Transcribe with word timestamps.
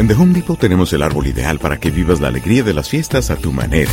En 0.00 0.08
The 0.08 0.14
Home 0.14 0.32
Depot 0.32 0.58
tenemos 0.58 0.94
el 0.94 1.02
árbol 1.02 1.26
ideal 1.26 1.58
para 1.58 1.78
que 1.78 1.90
vivas 1.90 2.22
la 2.22 2.28
alegría 2.28 2.62
de 2.62 2.72
las 2.72 2.88
fiestas 2.88 3.28
a 3.30 3.36
tu 3.36 3.52
manera. 3.52 3.90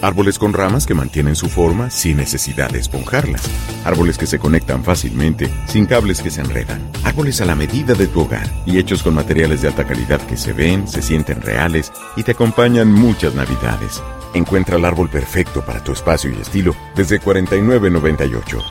Árboles 0.00 0.38
con 0.38 0.52
ramas 0.52 0.86
que 0.86 0.94
mantienen 0.94 1.34
su 1.34 1.48
forma 1.48 1.90
sin 1.90 2.18
necesidad 2.18 2.70
de 2.70 2.78
esponjarlas. 2.78 3.42
Árboles 3.84 4.18
que 4.18 4.28
se 4.28 4.38
conectan 4.38 4.84
fácilmente, 4.84 5.50
sin 5.66 5.86
cables 5.86 6.22
que 6.22 6.30
se 6.30 6.42
enredan. 6.42 6.88
Árboles 7.02 7.40
a 7.40 7.44
la 7.44 7.56
medida 7.56 7.94
de 7.94 8.06
tu 8.06 8.20
hogar 8.20 8.48
y 8.66 8.78
hechos 8.78 9.02
con 9.02 9.14
materiales 9.14 9.60
de 9.60 9.66
alta 9.66 9.84
calidad 9.84 10.20
que 10.20 10.36
se 10.36 10.52
ven, 10.52 10.86
se 10.86 11.02
sienten 11.02 11.40
reales 11.40 11.92
y 12.14 12.22
te 12.22 12.30
acompañan 12.30 12.92
muchas 12.92 13.34
navidades. 13.34 14.00
Encuentra 14.34 14.76
el 14.76 14.84
árbol 14.84 15.08
perfecto 15.08 15.66
para 15.66 15.82
tu 15.82 15.90
espacio 15.90 16.30
y 16.30 16.40
estilo 16.40 16.76
desde 16.94 17.20
$49.98. 17.20 18.62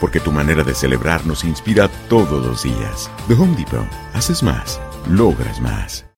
Porque 0.00 0.20
tu 0.20 0.30
manera 0.30 0.62
de 0.62 0.76
celebrar 0.76 1.26
nos 1.26 1.42
inspira 1.42 1.88
todos 2.08 2.46
los 2.46 2.62
días. 2.62 3.10
The 3.26 3.34
Home 3.34 3.56
Depot. 3.56 3.84
Haces 4.14 4.44
más. 4.44 4.80
Logras 5.08 5.60
más. 5.60 6.09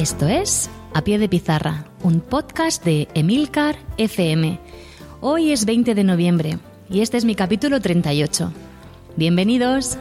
Esto 0.00 0.26
es 0.28 0.70
A 0.94 1.04
Pie 1.04 1.18
de 1.18 1.28
Pizarra, 1.28 1.84
un 2.02 2.20
podcast 2.20 2.82
de 2.82 3.06
Emilcar 3.12 3.76
FM. 3.98 4.58
Hoy 5.20 5.52
es 5.52 5.66
20 5.66 5.94
de 5.94 6.04
noviembre 6.04 6.58
y 6.88 7.02
este 7.02 7.18
es 7.18 7.26
mi 7.26 7.34
capítulo 7.34 7.82
38. 7.82 8.50
Bienvenidos. 9.16 9.98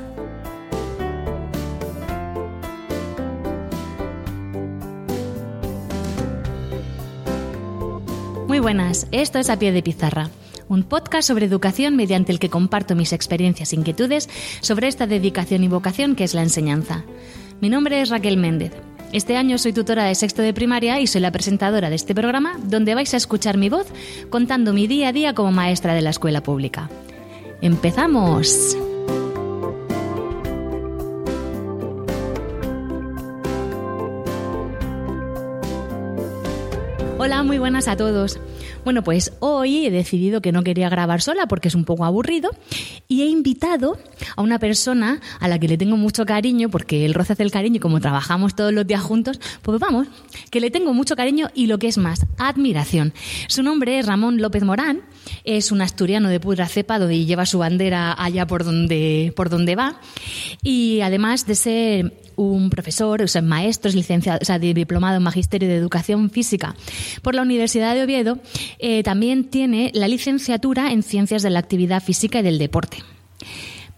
Muy 8.47 8.59
buenas, 8.59 9.05
esto 9.11 9.37
es 9.37 9.49
A 9.49 9.59
Pie 9.59 9.73
de 9.73 9.83
Pizarra, 9.83 10.29
un 10.69 10.83
podcast 10.83 11.27
sobre 11.27 11.45
educación 11.45 11.97
mediante 11.97 12.31
el 12.31 12.39
que 12.39 12.49
comparto 12.49 12.95
mis 12.95 13.11
experiencias 13.11 13.73
e 13.73 13.75
inquietudes 13.75 14.29
sobre 14.61 14.87
esta 14.87 15.07
dedicación 15.07 15.61
y 15.65 15.67
vocación 15.67 16.15
que 16.15 16.23
es 16.23 16.33
la 16.33 16.43
enseñanza. 16.43 17.03
Mi 17.59 17.67
nombre 17.67 17.99
es 17.99 18.07
Raquel 18.07 18.37
Méndez. 18.37 18.71
Este 19.11 19.37
año 19.37 19.57
soy 19.57 19.73
tutora 19.73 20.05
de 20.05 20.13
sexto 20.13 20.41
de 20.43 20.53
primaria 20.53 20.99
y 20.99 21.07
soy 21.07 21.21
la 21.21 21.31
presentadora 21.31 21.89
de 21.89 21.95
este 21.95 22.13
programa 22.13 22.59
donde 22.63 22.93
vais 22.93 23.13
a 23.13 23.17
escuchar 23.17 23.57
mi 23.57 23.69
voz 23.69 23.87
contando 24.29 24.71
mi 24.71 24.85
día 24.85 25.09
a 25.09 25.13
día 25.13 25.33
como 25.33 25.51
maestra 25.51 25.95
de 25.95 26.01
la 26.01 26.11
escuela 26.11 26.43
pública. 26.43 26.89
¡Empezamos! 27.61 28.77
Buenas 37.79 37.93
a 37.93 37.95
todos. 37.95 38.39
Bueno, 38.83 39.05
pues 39.05 39.31
hoy 39.39 39.85
he 39.85 39.91
decidido 39.91 40.41
que 40.41 40.51
no 40.51 40.63
quería 40.63 40.89
grabar 40.89 41.21
sola 41.21 41.47
porque 41.47 41.69
es 41.69 41.75
un 41.75 41.85
poco 41.85 42.03
aburrido 42.03 42.49
y 43.07 43.21
he 43.21 43.27
invitado 43.27 43.97
a 44.35 44.41
una 44.41 44.59
persona 44.59 45.21
a 45.39 45.47
la 45.47 45.59
que 45.59 45.69
le 45.69 45.77
tengo 45.77 45.95
mucho 45.95 46.25
cariño 46.25 46.67
porque 46.67 47.05
el 47.05 47.13
roce 47.13 47.33
hace 47.33 47.43
el 47.43 47.51
cariño 47.51 47.77
y 47.77 47.79
como 47.79 48.01
trabajamos 48.01 48.53
todos 48.53 48.73
los 48.73 48.85
días 48.85 49.01
juntos, 49.01 49.39
pues 49.61 49.79
vamos, 49.79 50.07
que 50.51 50.59
le 50.59 50.71
tengo 50.71 50.93
mucho 50.93 51.15
cariño 51.15 51.51
y 51.55 51.67
lo 51.67 51.79
que 51.79 51.87
es 51.87 51.97
más, 51.97 52.25
admiración. 52.37 53.13
Su 53.47 53.63
nombre 53.63 53.97
es 53.99 54.05
Ramón 54.05 54.41
López 54.41 54.63
Morán, 54.63 55.03
es 55.45 55.71
un 55.71 55.81
asturiano 55.81 56.27
de 56.27 56.41
pura 56.41 56.67
cepa 56.67 56.99
y 57.09 57.25
lleva 57.25 57.45
su 57.45 57.59
bandera 57.59 58.13
allá 58.21 58.45
por 58.45 58.65
donde, 58.65 59.31
por 59.37 59.49
donde 59.49 59.77
va 59.77 60.01
y 60.63 60.99
además 60.99 61.45
de 61.45 61.55
ser 61.55 62.13
un 62.39 62.69
profesor, 62.69 63.21
o 63.21 63.27
sea, 63.27 63.41
maestro, 63.41 63.89
es 63.89 63.95
licenciado, 63.95 64.39
o 64.41 64.59
diplomado 64.59 65.17
en 65.17 65.23
Magisterio 65.23 65.67
de 65.67 65.75
Educación 65.75 66.29
Física 66.29 66.75
por 67.21 67.35
la 67.35 67.41
Universidad 67.41 67.93
de 67.95 68.03
Oviedo, 68.03 68.39
eh, 68.79 69.03
también 69.03 69.45
tiene 69.45 69.91
la 69.93 70.07
licenciatura 70.07 70.91
en 70.91 71.03
Ciencias 71.03 71.43
de 71.43 71.49
la 71.49 71.59
Actividad 71.59 72.01
Física 72.01 72.39
y 72.39 72.43
del 72.43 72.57
Deporte. 72.57 73.03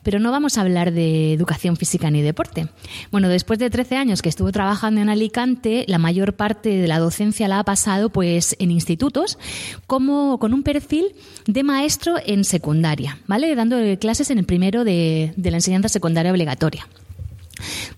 Pero 0.04 0.20
no 0.20 0.32
vamos 0.32 0.58
a 0.58 0.62
hablar 0.62 0.92
de 0.92 1.32
educación 1.32 1.78
física 1.78 2.10
ni 2.10 2.24
deporte. 2.24 2.68
Bueno, 3.12 3.30
después 3.30 3.60
de 3.60 3.70
13 3.70 3.98
años 3.98 4.24
que 4.24 4.30
estuvo 4.30 4.52
trabajando 4.52 5.00
en 5.00 5.10
Alicante, 5.10 5.86
la 5.88 6.00
mayor 6.00 6.34
parte 6.34 6.70
de 6.70 6.88
la 6.88 6.98
docencia 6.98 7.48
la 7.48 7.60
ha 7.60 7.64
pasado 7.64 8.10
pues 8.10 8.56
en 8.58 8.72
institutos, 8.72 9.38
como 9.86 10.40
con 10.40 10.56
un 10.56 10.64
perfil 10.64 11.14
de 11.46 11.62
maestro 11.62 12.16
en 12.26 12.46
secundaria, 12.46 13.20
¿vale? 13.28 13.54
Dando 13.54 13.78
clases 14.00 14.32
en 14.32 14.40
el 14.40 14.46
primero 14.46 14.84
de 14.84 15.34
la 15.38 15.58
enseñanza 15.58 15.88
secundaria 15.88 16.32
obligatoria. 16.32 16.88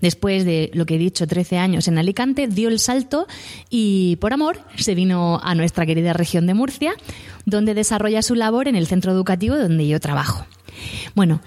Después 0.02 0.46
de 0.46 0.72
lo 0.74 0.86
que 0.86 0.96
he 0.96 1.00
dicho, 1.00 1.28
13 1.28 1.58
años 1.58 1.88
en 1.88 1.98
Alicante, 1.98 2.48
dio 2.48 2.70
el 2.70 2.80
salto 2.80 3.28
y 3.70 4.18
por 4.18 4.34
amor 4.34 4.60
se 4.76 4.96
vino 4.96 5.40
a 5.44 5.56
nuestra 5.56 5.86
querida 5.86 6.14
región 6.14 6.48
de 6.48 6.54
Murcia, 6.54 6.94
donde 7.46 7.74
desarrolla 7.74 8.22
su 8.22 8.36
labor 8.36 8.68
en 8.68 8.76
el 8.76 8.88
centro 8.88 9.12
educativo 9.12 9.58
donde 9.58 9.88
yo 9.88 10.00
trabajo. 10.00 10.46
Bueno, 11.16 11.42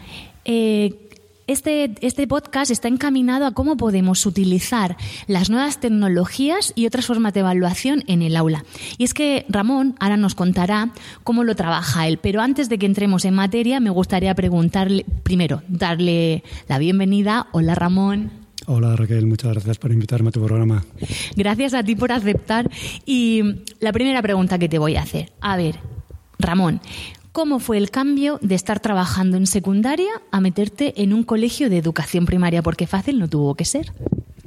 eh, 0.45 1.06
este, 1.47 1.95
este, 2.01 2.27
podcast 2.27 2.71
está 2.71 2.89
encaminado 2.89 3.47
a 3.47 3.53
cómo 3.53 3.77
podemos 3.77 4.27
utilizar 4.27 4.97
las 5.27 5.51
nuevas 5.51 5.81
tecnologías 5.81 6.73
y 6.75 6.87
otras 6.87 7.07
formas 7.07 7.35
de 7.35 7.41
evaluación 7.41 8.03
en 8.07 8.23
el 8.23 8.37
aula. 8.37 8.65
Y 8.99 9.05
es 9.05 9.15
que 9.15 9.47
Ramón 9.49 9.95
ahora 10.01 10.17
nos 10.17 10.35
contará 10.35 10.93
cómo 11.23 11.45
lo 11.45 11.55
trabaja 11.55 12.09
él, 12.09 12.19
pero 12.19 12.41
antes 12.41 12.69
de 12.69 12.79
que 12.79 12.87
entremos 12.87 13.25
en 13.25 13.35
materia 13.35 13.81
me 13.81 13.91
gustaría 13.91 14.35
preguntarle, 14.35 15.07
primero, 15.23 15.63
darle 15.69 16.43
la 16.69 16.79
bienvenida. 16.79 17.47
Hola 17.53 17.75
Ramón. 17.75 18.31
Hola 18.69 18.97
Raquel, 18.97 19.27
muchas 19.27 19.53
gracias 19.53 19.79
por 19.79 19.93
invitarme 19.93 20.31
a 20.31 20.33
tu 20.33 20.45
programa. 20.45 20.85
Gracias 21.37 21.73
a 21.75 21.85
ti 21.85 21.95
por 21.95 22.11
aceptar. 22.11 22.69
Y 23.05 23.43
la 23.79 23.93
primera 23.93 24.21
pregunta 24.23 24.59
que 24.59 24.69
te 24.69 24.79
voy 24.79 24.97
a 24.97 25.03
hacer, 25.03 25.33
a 25.41 25.57
ver, 25.57 25.77
Ramón, 26.39 26.81
¿Cómo 27.37 27.59
fue 27.59 27.77
el 27.77 27.91
cambio 27.91 28.39
de 28.41 28.55
estar 28.55 28.81
trabajando 28.81 29.37
en 29.37 29.47
secundaria 29.47 30.09
a 30.31 30.41
meterte 30.41 30.95
en 31.03 31.13
un 31.13 31.23
colegio 31.23 31.69
de 31.69 31.77
educación 31.77 32.25
primaria? 32.25 32.63
Porque 32.63 32.87
fácil 32.87 33.19
no 33.19 33.29
tuvo 33.29 33.55
que 33.55 33.67
ser. 33.67 33.93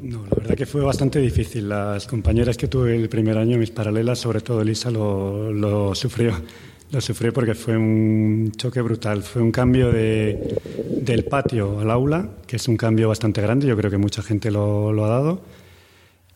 No, 0.02 0.24
la 0.24 0.36
verdad 0.36 0.56
que 0.56 0.66
fue 0.66 0.82
bastante 0.82 1.20
difícil. 1.20 1.70
Las 1.70 2.08
compañeras 2.08 2.58
que 2.58 2.68
tuve 2.68 2.96
el 2.96 3.08
primer 3.08 3.38
año, 3.38 3.60
mis 3.60 3.70
paralelas, 3.70 4.18
sobre 4.18 4.42
todo 4.42 4.64
Elisa, 4.64 4.90
lo, 4.90 5.94
sufrió. 5.94 6.34
Lo 6.92 7.00
sufrió 7.00 7.32
porque 7.32 7.54
fue 7.54 7.78
un 7.78 8.52
choque 8.58 8.82
brutal. 8.82 9.22
Fue 9.22 9.44
un 9.44 9.52
cambio 9.52 9.92
de, 9.92 10.58
del 11.04 11.26
patio 11.26 11.82
al 11.82 11.92
aula, 11.92 12.28
que 12.48 12.56
es 12.56 12.68
un 12.68 12.76
cambio 12.76 13.08
bastante 13.10 13.40
grande. 13.40 13.68
Yo 13.68 13.78
creo 13.78 13.92
que 13.92 14.00
mucha 14.00 14.24
gente 14.24 14.50
lo, 14.50 14.92
lo 14.92 15.06
ha 15.06 15.10
dado 15.10 15.42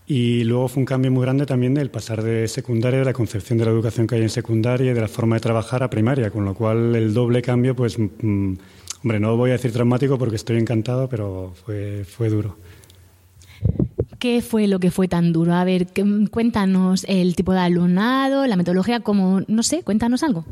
y 0.05 0.43
luego 0.43 0.67
fue 0.67 0.81
un 0.81 0.85
cambio 0.85 1.11
muy 1.11 1.21
grande 1.21 1.45
también 1.45 1.73
del 1.73 1.89
pasar 1.89 2.23
de 2.23 2.47
secundaria, 2.47 2.99
de 2.99 3.05
la 3.05 3.13
concepción 3.13 3.57
de 3.57 3.65
la 3.65 3.71
educación 3.71 4.05
que 4.05 4.15
hay 4.15 4.21
en 4.21 4.29
secundaria 4.29 4.91
y 4.91 4.93
de 4.93 5.01
la 5.01 5.07
forma 5.07 5.37
de 5.37 5.39
trabajar 5.41 5.81
a 5.81 5.89
primaria, 5.89 6.29
con 6.29 6.43
lo 6.43 6.53
cual 6.53 6.95
el 6.95 7.13
doble 7.13 7.41
cambio, 7.41 7.75
pues, 7.75 7.97
mm, 7.97 8.53
hombre, 9.03 9.19
no 9.19 9.37
voy 9.37 9.51
a 9.51 9.53
decir 9.53 9.71
traumático 9.71 10.17
porque 10.17 10.35
estoy 10.35 10.57
encantado, 10.57 11.07
pero 11.07 11.53
fue, 11.65 12.03
fue 12.05 12.29
duro. 12.29 12.57
¿Qué 14.19 14.41
fue 14.41 14.67
lo 14.67 14.79
que 14.79 14.91
fue 14.91 15.07
tan 15.07 15.31
duro? 15.31 15.53
A 15.53 15.63
ver, 15.63 15.87
cuéntanos 16.31 17.05
el 17.07 17.35
tipo 17.35 17.53
de 17.53 17.59
alumnado, 17.59 18.45
la 18.45 18.55
metodología, 18.55 18.99
como, 19.01 19.41
no 19.47 19.63
sé, 19.63 19.83
cuéntanos 19.83 20.23
algo. 20.23 20.45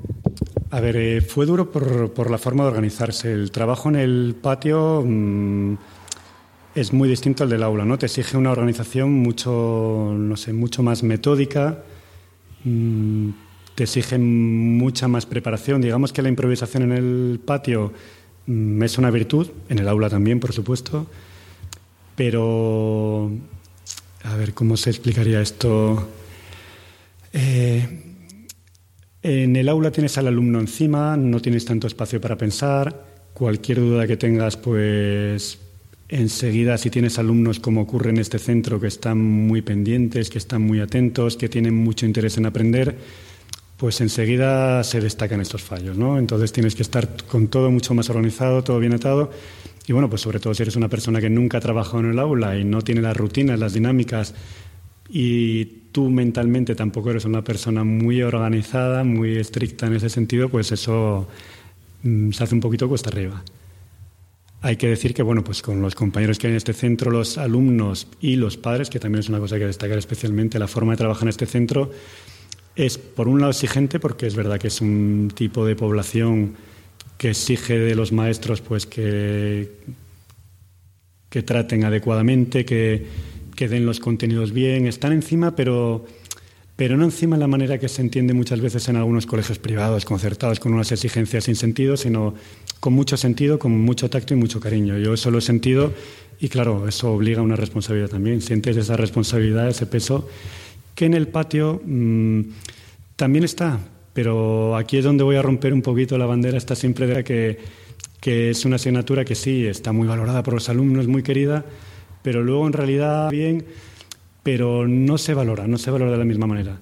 A 0.71 0.79
ver, 0.79 0.95
eh, 0.95 1.21
fue 1.21 1.45
duro 1.45 1.71
por, 1.71 2.13
por, 2.13 2.31
la 2.31 2.37
forma 2.37 2.63
de 2.63 2.69
organizarse. 2.69 3.33
El 3.33 3.51
trabajo 3.51 3.89
en 3.89 3.97
el 3.97 4.35
patio... 4.41 5.03
Mm, 5.05 5.75
es 6.75 6.93
muy 6.93 7.09
distinto 7.09 7.43
al 7.43 7.49
del 7.49 7.63
aula, 7.63 7.85
¿no? 7.85 7.97
Te 7.97 8.05
exige 8.05 8.37
una 8.37 8.51
organización 8.51 9.11
mucho, 9.11 10.13
no 10.17 10.37
sé, 10.37 10.53
mucho 10.53 10.83
más 10.83 11.03
metódica, 11.03 11.83
mm, 12.63 13.29
te 13.75 13.83
exige 13.83 14.17
mucha 14.17 15.07
más 15.07 15.25
preparación. 15.25 15.81
Digamos 15.81 16.13
que 16.13 16.21
la 16.21 16.29
improvisación 16.29 16.83
en 16.83 16.91
el 16.93 17.39
patio 17.43 17.91
mm, 18.47 18.83
es 18.83 18.97
una 18.97 19.11
virtud, 19.11 19.49
en 19.69 19.79
el 19.79 19.87
aula 19.87 20.09
también, 20.09 20.39
por 20.39 20.53
supuesto, 20.53 21.07
pero 22.15 23.31
a 24.23 24.35
ver 24.35 24.53
cómo 24.53 24.77
se 24.77 24.89
explicaría 24.89 25.41
esto. 25.41 26.07
Eh, 27.33 28.03
en 29.23 29.55
el 29.55 29.69
aula 29.69 29.91
tienes 29.91 30.17
al 30.17 30.27
alumno 30.27 30.59
encima, 30.59 31.17
no 31.17 31.39
tienes 31.41 31.65
tanto 31.65 31.87
espacio 31.87 32.21
para 32.21 32.37
pensar. 32.37 33.11
Cualquier 33.33 33.79
duda 33.79 34.07
que 34.07 34.17
tengas, 34.17 34.57
pues 34.57 35.59
Enseguida, 36.11 36.77
si 36.77 36.89
tienes 36.89 37.17
alumnos, 37.19 37.61
como 37.61 37.79
ocurre 37.83 38.09
en 38.09 38.17
este 38.17 38.37
centro, 38.37 38.81
que 38.81 38.87
están 38.87 39.17
muy 39.17 39.61
pendientes, 39.61 40.29
que 40.29 40.39
están 40.39 40.61
muy 40.61 40.81
atentos, 40.81 41.37
que 41.37 41.47
tienen 41.47 41.73
mucho 41.73 42.05
interés 42.05 42.37
en 42.37 42.45
aprender, 42.45 42.97
pues 43.77 44.01
enseguida 44.01 44.83
se 44.83 44.99
destacan 44.99 45.39
estos 45.39 45.63
fallos, 45.63 45.97
¿no? 45.97 46.19
Entonces 46.19 46.51
tienes 46.51 46.75
que 46.75 46.81
estar 46.81 47.07
con 47.27 47.47
todo 47.47 47.71
mucho 47.71 47.93
más 47.93 48.09
organizado, 48.09 48.61
todo 48.61 48.77
bien 48.77 48.93
atado. 48.93 49.31
Y 49.87 49.93
bueno, 49.93 50.09
pues 50.09 50.19
sobre 50.19 50.41
todo 50.41 50.53
si 50.53 50.63
eres 50.63 50.75
una 50.75 50.89
persona 50.89 51.21
que 51.21 51.29
nunca 51.29 51.59
ha 51.59 51.61
trabajado 51.61 52.01
en 52.01 52.09
el 52.11 52.19
aula 52.19 52.57
y 52.57 52.65
no 52.65 52.81
tiene 52.81 53.01
las 53.01 53.15
rutinas, 53.15 53.57
las 53.57 53.73
dinámicas, 53.73 54.35
y 55.09 55.63
tú 55.93 56.09
mentalmente 56.09 56.75
tampoco 56.75 57.11
eres 57.11 57.23
una 57.23 57.41
persona 57.41 57.85
muy 57.85 58.21
organizada, 58.21 59.05
muy 59.05 59.37
estricta 59.37 59.87
en 59.87 59.93
ese 59.93 60.09
sentido, 60.09 60.49
pues 60.49 60.73
eso 60.73 61.29
mm, 62.03 62.31
se 62.31 62.43
hace 62.43 62.53
un 62.53 62.61
poquito 62.61 62.89
cuesta 62.89 63.09
arriba. 63.09 63.41
Hay 64.63 64.77
que 64.77 64.87
decir 64.87 65.15
que, 65.15 65.23
bueno, 65.23 65.43
pues 65.43 65.63
con 65.63 65.81
los 65.81 65.95
compañeros 65.95 66.37
que 66.37 66.47
hay 66.47 66.51
en 66.51 66.57
este 66.57 66.73
centro, 66.73 67.09
los 67.09 67.39
alumnos 67.39 68.07
y 68.21 68.35
los 68.35 68.57
padres, 68.57 68.91
que 68.91 68.99
también 68.99 69.21
es 69.21 69.29
una 69.29 69.39
cosa 69.39 69.57
que 69.57 69.65
destacar 69.65 69.97
especialmente, 69.97 70.59
la 70.59 70.67
forma 70.67 70.93
de 70.93 70.97
trabajar 70.97 71.23
en 71.23 71.29
este 71.29 71.47
centro, 71.47 71.91
es, 72.75 72.99
por 72.99 73.27
un 73.27 73.39
lado, 73.39 73.51
exigente, 73.51 73.99
porque 73.99 74.27
es 74.27 74.35
verdad 74.35 74.59
que 74.59 74.67
es 74.67 74.79
un 74.79 75.31
tipo 75.33 75.65
de 75.65 75.75
población 75.75 76.55
que 77.17 77.31
exige 77.31 77.77
de 77.77 77.95
los 77.95 78.11
maestros 78.11 78.61
pues 78.61 78.85
que, 78.85 79.71
que 81.29 81.41
traten 81.41 81.83
adecuadamente, 81.83 82.63
que, 82.63 83.05
que 83.55 83.67
den 83.67 83.85
los 83.85 83.99
contenidos 83.99 84.51
bien, 84.51 84.85
están 84.85 85.11
encima, 85.11 85.55
pero 85.55 86.05
pero 86.75 86.97
no 86.97 87.03
encima 87.03 87.35
en 87.35 87.41
la 87.41 87.47
manera 87.47 87.77
que 87.77 87.87
se 87.87 88.01
entiende 88.01 88.33
muchas 88.33 88.59
veces 88.59 88.87
en 88.89 88.95
algunos 88.95 89.25
colegios 89.25 89.59
privados, 89.59 90.05
concertados, 90.05 90.59
con 90.59 90.73
unas 90.73 90.91
exigencias 90.91 91.43
sin 91.43 91.55
sentido, 91.55 91.97
sino 91.97 92.33
con 92.79 92.93
mucho 92.93 93.17
sentido, 93.17 93.59
con 93.59 93.79
mucho 93.79 94.09
tacto 94.09 94.33
y 94.33 94.37
mucho 94.37 94.59
cariño. 94.59 94.97
Yo 94.97 95.13
eso 95.13 95.29
lo 95.29 95.37
he 95.37 95.41
sentido 95.41 95.93
y 96.39 96.49
claro, 96.49 96.87
eso 96.87 97.13
obliga 97.13 97.41
a 97.41 97.43
una 97.43 97.55
responsabilidad 97.55 98.09
también. 98.09 98.41
Sientes 98.41 98.75
esa 98.77 98.97
responsabilidad, 98.97 99.69
ese 99.69 99.85
peso, 99.85 100.27
que 100.95 101.05
en 101.05 101.13
el 101.13 101.27
patio 101.27 101.81
mmm, 101.85 102.41
también 103.15 103.43
está, 103.43 103.79
pero 104.13 104.75
aquí 104.75 104.97
es 104.97 105.03
donde 105.03 105.23
voy 105.23 105.35
a 105.35 105.41
romper 105.41 105.73
un 105.73 105.83
poquito 105.83 106.17
la 106.17 106.25
bandera, 106.25 106.57
está 106.57 106.75
siempre 106.75 107.05
de 107.05 107.23
que, 107.23 107.59
que 108.19 108.49
es 108.49 108.65
una 108.65 108.77
asignatura 108.77 109.23
que 109.23 109.35
sí, 109.35 109.67
está 109.67 109.91
muy 109.91 110.07
valorada 110.07 110.41
por 110.41 110.55
los 110.55 110.67
alumnos, 110.69 111.07
muy 111.07 111.21
querida, 111.21 111.63
pero 112.23 112.43
luego 112.43 112.65
en 112.65 112.73
realidad 112.73 113.29
bien 113.29 113.65
pero 114.43 114.87
no 114.87 115.17
se 115.17 115.33
valora, 115.33 115.67
no 115.67 115.77
se 115.77 115.91
valora 115.91 116.11
de 116.11 116.17
la 116.17 116.25
misma 116.25 116.47
manera. 116.47 116.79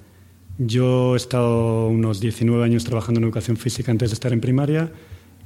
Yo 0.57 1.13
he 1.13 1.17
estado 1.17 1.87
unos 1.87 2.19
19 2.19 2.63
años 2.63 2.83
trabajando 2.83 3.19
en 3.19 3.25
educación 3.25 3.57
física 3.57 3.91
antes 3.91 4.09
de 4.09 4.13
estar 4.13 4.33
en 4.33 4.41
primaria 4.41 4.91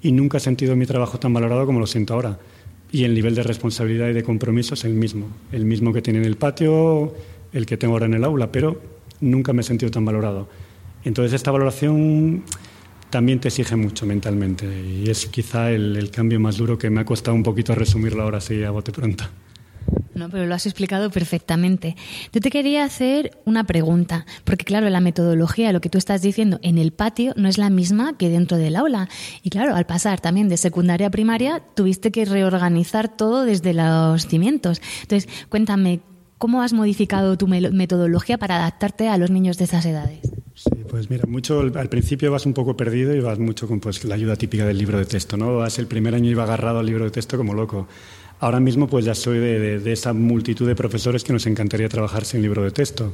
y 0.02 0.12
nunca 0.12 0.38
he 0.38 0.42
sentido 0.42 0.76
mi 0.76 0.86
trabajo 0.86 1.20
tan 1.20 1.34
valorado 1.34 1.66
como 1.66 1.80
lo 1.80 1.88
siento 1.88 2.14
ahora. 2.14 2.40
Y 2.92 3.06
el 3.06 3.14
nivel 3.14 3.36
de 3.36 3.44
responsabilidad 3.44 4.10
y 4.10 4.14
de 4.14 4.24
compromiso 4.24 4.74
es 4.76 4.86
el 4.86 4.94
mismo, 4.94 5.28
el 5.52 5.66
mismo 5.66 5.94
que 5.94 6.02
tiene 6.02 6.20
en 6.20 6.26
el 6.26 6.36
patio, 6.36 7.14
el 7.52 7.66
que 7.66 7.78
tengo 7.78 7.94
ahora 7.94 8.06
en 8.06 8.14
el 8.16 8.24
aula, 8.24 8.52
pero 8.52 8.80
nunca 9.22 9.54
me 9.54 9.62
he 9.62 9.64
sentido 9.64 9.92
tan 9.92 10.06
valorado. 10.06 10.48
Entonces 11.04 11.34
esta 11.34 11.52
valoración 11.52 12.44
también 13.10 13.40
te 13.40 13.50
exige 13.50 13.76
mucho 13.76 14.06
mentalmente 14.06 14.66
y 14.66 15.10
es 15.10 15.28
quizá 15.28 15.72
el, 15.72 16.10
cambio 16.12 16.40
más 16.40 16.58
duro 16.58 16.78
que 16.78 16.90
me 16.90 17.02
ha 17.02 17.06
costado 17.06 17.36
un 17.36 17.44
poquito 17.44 17.76
resumirlo 17.76 18.24
ahora 18.24 18.42
sí 18.42 18.64
a 18.64 18.72
bote 18.72 18.92
pronto. 18.92 19.26
No, 20.16 20.30
pero 20.30 20.46
lo 20.46 20.54
has 20.54 20.66
explicado 20.66 21.10
perfectamente. 21.10 21.96
Yo 22.32 22.40
te 22.40 22.52
quería 22.52 22.84
hacer 22.84 23.32
una 23.46 23.64
pregunta, 23.64 24.26
porque 24.44 24.66
claro, 24.66 24.90
la 24.90 25.00
metodología, 25.00 25.74
lo 25.74 25.82
que 25.82 25.90
tú 25.90 25.98
estás 25.98 26.22
diciendo 26.22 26.60
en 26.62 26.78
el 26.78 26.92
patio 26.92 27.34
no 27.36 27.50
es 27.50 27.58
la 27.58 27.70
misma 27.70 28.18
que 28.18 28.30
dentro 28.30 28.58
del 28.58 28.76
aula. 28.76 29.10
Y 29.42 29.50
claro, 29.50 29.76
al 29.76 29.86
pasar 29.86 30.20
también 30.20 30.50
de 30.50 30.58
secundaria 30.58 31.08
a 31.08 31.12
primaria, 31.12 31.64
tuviste 31.76 32.12
que 32.12 32.26
reorganizar 32.26 33.16
todo 33.16 33.46
desde 33.46 33.74
los 33.74 34.28
cimientos. 34.28 34.82
Entonces, 35.02 35.30
cuéntame, 35.50 36.02
¿cómo 36.38 36.62
has 36.62 36.74
modificado 36.74 37.38
tu 37.38 37.48
metodología 37.48 38.38
para 38.38 38.58
adaptarte 38.58 39.10
a 39.10 39.18
los 39.18 39.32
niños 39.32 39.58
de 39.58 39.64
esas 39.64 39.86
edades? 39.86 40.20
Sí, 40.56 40.84
pues 40.88 41.10
mira, 41.10 41.26
mucho 41.26 41.62
al 41.62 41.90
principio 41.90 42.32
vas 42.32 42.46
un 42.46 42.54
poco 42.54 42.78
perdido 42.78 43.16
y 43.16 43.20
vas 43.20 43.40
mucho 43.40 43.68
con 43.68 43.80
pues, 43.80 44.04
la 44.06 44.16
ayuda 44.16 44.36
típica 44.36 44.66
del 44.66 44.78
libro 44.78 45.00
de 45.00 45.06
texto, 45.06 45.36
¿no? 45.36 45.58
Vas 45.58 45.80
el 45.80 45.88
primer 45.88 46.14
año 46.14 46.30
iba 46.30 46.44
agarrado 46.44 46.80
al 46.80 46.86
libro 46.86 47.06
de 47.06 47.12
texto 47.12 47.38
como 47.38 47.54
loco. 47.54 47.88
Ahora 48.44 48.60
mismo 48.60 48.88
pues 48.88 49.06
ya 49.06 49.16
soy 49.16 49.40
de, 49.40 49.94
esa 49.94 50.12
multitud 50.12 50.68
de 50.68 50.76
profesores 50.76 51.24
que 51.24 51.32
nos 51.32 51.46
encantaría 51.46 51.88
trabajar 51.88 52.26
sin 52.26 52.42
libro 52.42 52.62
de 52.62 52.72
texto. 52.72 53.14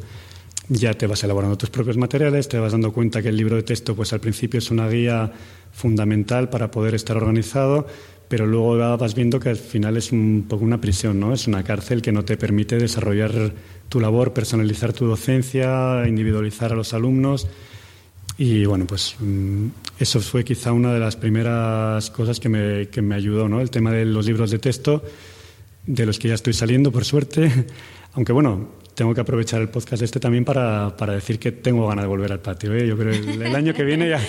Ya 0.69 0.95
te 0.95 1.05
vas 1.05 1.23
elaborando 1.23 1.55
tus 1.55 1.69
propios 1.69 1.97
materiales, 1.97 2.49
te 2.49 2.57
vas 2.57 2.71
dando 2.71 2.91
cuenta 2.91 3.21
que 3.21 3.29
el 3.29 3.37
libro 3.37 3.55
de 3.55 3.61
texto 3.61 3.95
pues 3.95 4.11
al 4.11 4.21
principio 4.21 4.57
es 4.57 4.71
una 4.71 4.89
guía 4.89 5.31
fundamental 5.71 6.49
para 6.49 6.71
poder 6.71 6.95
estar 6.95 7.15
organizado, 7.15 7.85
pero 8.27 8.47
luego 8.47 8.75
vas 8.97 9.13
viendo 9.13 9.39
que 9.39 9.49
al 9.49 9.57
final 9.57 9.97
es 9.97 10.11
un 10.11 10.47
poco 10.49 10.65
una 10.65 10.81
prisión, 10.81 11.19
¿no? 11.19 11.31
Es 11.31 11.45
una 11.45 11.63
cárcel 11.63 12.01
que 12.01 12.11
no 12.11 12.25
te 12.25 12.35
permite 12.35 12.77
desarrollar 12.77 13.53
tu 13.87 13.99
labor, 13.99 14.33
personalizar 14.33 14.93
tu 14.93 15.05
docencia, 15.05 16.07
individualizar 16.07 16.73
a 16.73 16.75
los 16.75 16.95
alumnos. 16.95 17.47
Y 18.41 18.65
bueno, 18.65 18.87
pues 18.87 19.17
mm, 19.19 19.67
eso 19.99 20.21
fue 20.21 20.45
quizá 20.45 20.71
una 20.71 20.93
de 20.93 20.99
las 21.01 21.17
primeras 21.17 22.09
cosas 22.09 22.39
que 22.39 22.47
me, 22.47 22.87
que 22.87 23.01
me 23.01 23.13
ayudó, 23.13 23.49
¿no? 23.49 23.59
El 23.59 23.69
tema 23.69 23.91
de 23.91 24.05
los 24.05 24.25
libros 24.25 24.49
de 24.49 24.59
texto, 24.59 25.03
de 25.85 26.05
los 26.05 26.19
que 26.19 26.29
ya 26.29 26.35
estoy 26.35 26.53
saliendo, 26.53 26.89
por 26.89 27.03
suerte. 27.03 27.51
Aunque 28.13 28.31
bueno, 28.31 28.69
tengo 28.95 29.13
que 29.13 29.19
aprovechar 29.19 29.59
el 29.59 29.67
podcast 29.67 30.03
este 30.03 30.21
también 30.21 30.45
para, 30.45 30.95
para 30.95 31.15
decir 31.15 31.37
que 31.37 31.51
tengo 31.51 31.85
ganas 31.89 32.05
de 32.05 32.07
volver 32.07 32.31
al 32.31 32.39
patio. 32.39 32.73
¿eh? 32.73 32.87
Yo 32.87 32.97
creo 32.97 33.11
que 33.11 33.29
el, 33.29 33.41
el, 33.41 33.55
año 33.57 33.73
que 33.73 33.83
viene 33.83 34.07
ya 34.07 34.21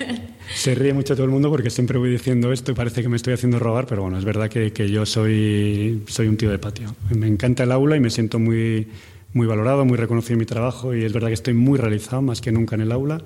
se 0.54 0.74
ríe 0.74 0.94
mucho 0.94 1.14
todo 1.14 1.26
el 1.26 1.30
mundo 1.30 1.50
porque 1.50 1.68
siempre 1.68 1.98
voy 1.98 2.08
diciendo 2.08 2.52
esto 2.52 2.72
y 2.72 2.74
parece 2.74 3.02
que 3.02 3.10
me 3.10 3.16
estoy 3.16 3.34
haciendo 3.34 3.58
robar, 3.58 3.84
pero 3.86 4.00
bueno, 4.00 4.16
es 4.16 4.24
verdad 4.24 4.48
que, 4.48 4.72
que 4.72 4.90
yo 4.90 5.04
soy, 5.04 6.02
soy 6.06 6.28
un 6.28 6.38
tío 6.38 6.50
de 6.50 6.58
patio. 6.58 6.96
Me 7.14 7.26
encanta 7.26 7.64
el 7.64 7.72
aula 7.72 7.94
y 7.94 8.00
me 8.00 8.08
siento 8.08 8.38
muy, 8.38 8.88
muy 9.34 9.46
valorado, 9.46 9.84
muy 9.84 9.98
reconocido 9.98 10.32
en 10.32 10.38
mi 10.38 10.46
trabajo 10.46 10.94
y 10.94 11.04
es 11.04 11.12
verdad 11.12 11.28
que 11.28 11.34
estoy 11.34 11.52
muy 11.52 11.78
realizado 11.78 12.22
más 12.22 12.40
que 12.40 12.52
nunca 12.52 12.74
en 12.74 12.80
el 12.80 12.92
aula 12.92 13.22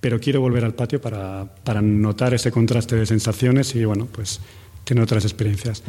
pero 0.00 0.20
quiero 0.20 0.40
volver 0.40 0.64
al 0.64 0.74
patio 0.74 1.00
para, 1.00 1.46
para 1.64 1.82
notar 1.82 2.34
ese 2.34 2.50
contraste 2.50 2.96
de 2.96 3.06
sensaciones 3.06 3.74
y, 3.74 3.84
bueno, 3.84 4.06
pues 4.10 4.40
tener 4.84 5.02
otras 5.02 5.24
experiencias. 5.24 5.82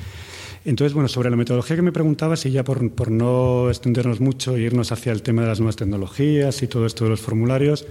Entonces, 0.65 0.93
bueno, 0.93 1.07
sobre 1.07 1.29
la 1.29 1.37
metodología 1.37 1.75
que 1.75 1.81
me 1.81 1.91
preguntabas, 1.91 2.45
y 2.45 2.51
ya 2.51 2.63
por, 2.63 2.91
por, 2.91 3.11
no 3.11 3.69
extendernos 3.69 4.19
mucho 4.19 4.55
e 4.55 4.61
irnos 4.61 4.91
hacia 4.91 5.11
el 5.11 5.21
tema 5.21 5.43
de 5.43 5.47
las 5.47 5.59
nuevas 5.59 5.77
tecnologías 5.77 6.61
y 6.63 6.67
todo 6.67 6.85
esto 6.85 7.05
de 7.05 7.11
los 7.11 7.21
formularios, 7.21 7.85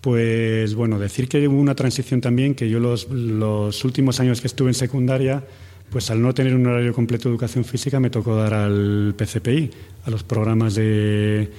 pues 0.00 0.74
bueno, 0.74 0.98
decir 0.98 1.28
que 1.28 1.46
hubo 1.48 1.58
una 1.58 1.74
transición 1.74 2.20
también, 2.20 2.54
que 2.54 2.68
yo 2.68 2.78
los, 2.78 3.08
los 3.08 3.84
últimos 3.84 4.20
años 4.20 4.40
que 4.40 4.46
estuve 4.46 4.68
en 4.68 4.74
secundaria, 4.74 5.44
pues 5.90 6.10
al 6.10 6.20
no 6.20 6.34
tener 6.34 6.54
un 6.54 6.66
horario 6.66 6.92
completo 6.92 7.28
de 7.28 7.34
educación 7.34 7.64
física 7.64 7.98
me 7.98 8.10
tocó 8.10 8.36
dar 8.36 8.52
al 8.52 9.14
PCPI, 9.16 9.70
a 10.04 10.10
los 10.10 10.22
programas 10.22 10.74
de, 10.74 11.50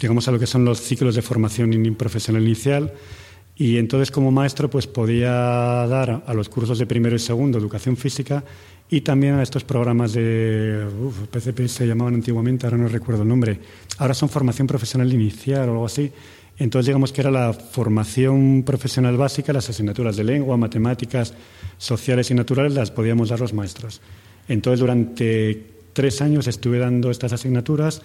digamos, 0.00 0.26
a 0.26 0.32
lo 0.32 0.38
que 0.38 0.46
son 0.46 0.64
los 0.64 0.80
ciclos 0.80 1.14
de 1.14 1.22
formación 1.22 1.94
profesional 1.96 2.42
inicial, 2.42 2.92
y 3.60 3.76
entonces 3.76 4.10
como 4.10 4.30
maestro 4.30 4.70
pues 4.70 4.86
podía 4.86 5.30
dar 5.30 6.24
a 6.26 6.32
los 6.32 6.48
cursos 6.48 6.78
de 6.78 6.86
primero 6.86 7.14
y 7.14 7.18
segundo 7.18 7.58
educación 7.58 7.94
física 7.94 8.42
y 8.88 9.02
también 9.02 9.34
a 9.34 9.42
estos 9.42 9.64
programas 9.64 10.14
de 10.14 10.86
uf, 10.98 11.28
PCP 11.28 11.68
se 11.68 11.86
llamaban 11.86 12.14
antiguamente, 12.14 12.66
ahora 12.66 12.78
no 12.78 12.88
recuerdo 12.88 13.22
el 13.22 13.28
nombre. 13.28 13.60
Ahora 13.98 14.14
son 14.14 14.30
formación 14.30 14.66
profesional 14.66 15.12
inicial 15.12 15.68
o 15.68 15.72
algo 15.72 15.84
así. 15.84 16.10
Entonces 16.58 16.86
digamos 16.86 17.12
que 17.12 17.20
era 17.20 17.30
la 17.30 17.52
formación 17.52 18.62
profesional 18.64 19.18
básica, 19.18 19.52
las 19.52 19.68
asignaturas 19.68 20.16
de 20.16 20.24
lengua, 20.24 20.56
matemáticas, 20.56 21.34
sociales 21.76 22.30
y 22.30 22.34
naturales 22.34 22.72
las 22.72 22.90
podíamos 22.90 23.28
dar 23.28 23.40
los 23.40 23.52
maestros. 23.52 24.00
Entonces 24.48 24.80
durante 24.80 25.66
tres 25.92 26.22
años 26.22 26.46
estuve 26.48 26.78
dando 26.78 27.10
estas 27.10 27.34
asignaturas 27.34 28.00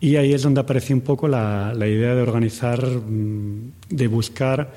y 0.00 0.16
ahí 0.16 0.32
es 0.32 0.42
donde 0.42 0.60
apareció 0.60 0.94
un 0.94 1.02
poco 1.02 1.28
la, 1.28 1.72
la, 1.74 1.86
idea 1.86 2.14
de 2.14 2.22
organizar, 2.22 2.84
mm, 2.86 3.72
de 3.88 4.08
buscar 4.08 4.72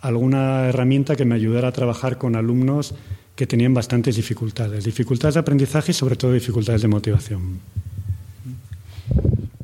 alguna 0.00 0.66
herramienta 0.68 1.16
que 1.16 1.24
me 1.24 1.34
ayudara 1.34 1.68
a 1.68 1.72
trabajar 1.72 2.18
con 2.18 2.36
alumnos 2.36 2.94
que 3.34 3.46
tenían 3.46 3.74
bastantes 3.74 4.16
dificultades, 4.16 4.84
dificultades 4.84 5.34
de 5.34 5.40
aprendizaje 5.40 5.90
y 5.90 5.94
sobre 5.94 6.16
todo 6.16 6.32
dificultades 6.32 6.82
de 6.82 6.88
motivación. 6.88 7.60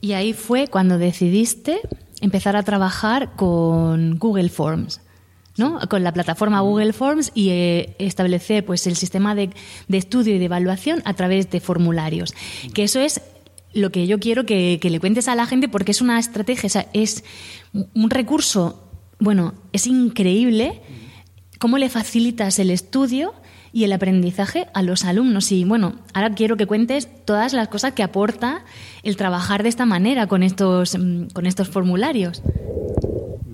Y 0.00 0.12
ahí 0.12 0.32
fue 0.32 0.66
cuando 0.66 0.98
decidiste 0.98 1.80
empezar 2.20 2.56
a 2.56 2.62
trabajar 2.62 3.32
con 3.36 4.18
Google 4.18 4.48
Forms. 4.48 5.00
¿no? 5.56 5.78
con 5.90 6.02
la 6.02 6.12
plataforma 6.12 6.60
Google 6.60 6.94
Forms 6.94 7.32
y 7.34 7.50
eh, 7.50 7.94
establecer 7.98 8.64
pues 8.64 8.86
el 8.86 8.96
sistema 8.96 9.34
de, 9.34 9.50
de, 9.88 9.98
estudio 9.98 10.34
y 10.34 10.38
de 10.38 10.46
evaluación 10.46 11.02
a 11.04 11.12
través 11.12 11.50
de 11.50 11.60
formularios. 11.60 12.32
Que 12.72 12.84
eso 12.84 12.98
es 12.98 13.20
lo 13.72 13.90
que 13.90 14.06
yo 14.06 14.18
quiero 14.18 14.46
que, 14.46 14.78
le 14.82 15.00
cuentes 15.00 15.28
a 15.28 15.34
la 15.34 15.46
gente 15.46 15.68
porque 15.68 15.92
es 15.92 16.00
una 16.00 16.18
estrategia, 16.18 16.86
es 16.92 17.24
un 17.72 18.10
recurso, 18.10 18.88
bueno, 19.18 19.54
es 19.72 19.86
increíble 19.86 20.80
cómo 21.58 21.78
le 21.78 21.88
facilitas 21.88 22.58
el 22.58 22.70
estudio 22.70 23.34
y 23.72 23.84
el 23.84 23.92
aprendizaje 23.92 24.66
a 24.74 24.82
los 24.82 25.04
alumnos. 25.04 25.52
Y 25.52 25.64
bueno, 25.64 25.94
ahora 26.14 26.34
quiero 26.34 26.56
que 26.56 26.66
cuentes 26.66 27.08
todas 27.24 27.52
las 27.52 27.68
cosas 27.68 27.92
que 27.92 28.02
aporta 28.02 28.64
el 29.02 29.16
trabajar 29.16 29.62
de 29.62 29.68
esta 29.68 29.86
manera 29.86 30.26
con 30.26 30.42
estos, 30.42 30.98
mm, 30.98 31.26
con 31.32 31.46
estos 31.46 31.68
formularios. 31.68 32.42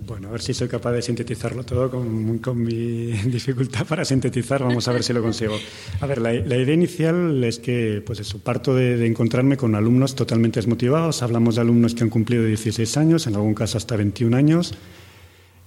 Bueno, 0.07 0.29
a 0.29 0.31
ver 0.31 0.41
si 0.41 0.55
soy 0.55 0.69
capaz 0.69 0.93
de 0.93 1.03
sintetizarlo 1.03 1.65
todo 1.65 1.91
con, 1.91 2.65
mi 2.65 3.07
dificultad 3.27 3.85
para 3.87 4.05
sintetizar. 4.05 4.63
Vamos 4.63 4.87
a 4.87 4.93
ver 4.93 5.03
si 5.03 5.13
lo 5.13 5.21
consigo. 5.21 5.59
A 6.01 6.07
ver, 6.07 6.21
la, 6.21 6.33
idea 6.33 6.75
inicial 6.75 7.43
es 7.43 7.59
que, 7.59 8.03
pues 8.07 8.21
eso, 8.21 8.39
parto 8.39 8.73
de, 8.73 8.97
de, 8.97 9.07
encontrarme 9.07 9.57
con 9.57 9.75
alumnos 9.75 10.15
totalmente 10.15 10.61
desmotivados. 10.61 11.23
Hablamos 11.23 11.57
de 11.57 11.63
alumnos 11.63 11.97
que 11.97 12.05
han 12.05 12.11
cumplido 12.11 12.45
16 12.45 12.97
años, 12.99 13.27
en 13.27 13.35
algún 13.35 13.55
caso 13.55 13.79
hasta 13.79 13.97
21 13.97 14.37
años, 14.37 14.75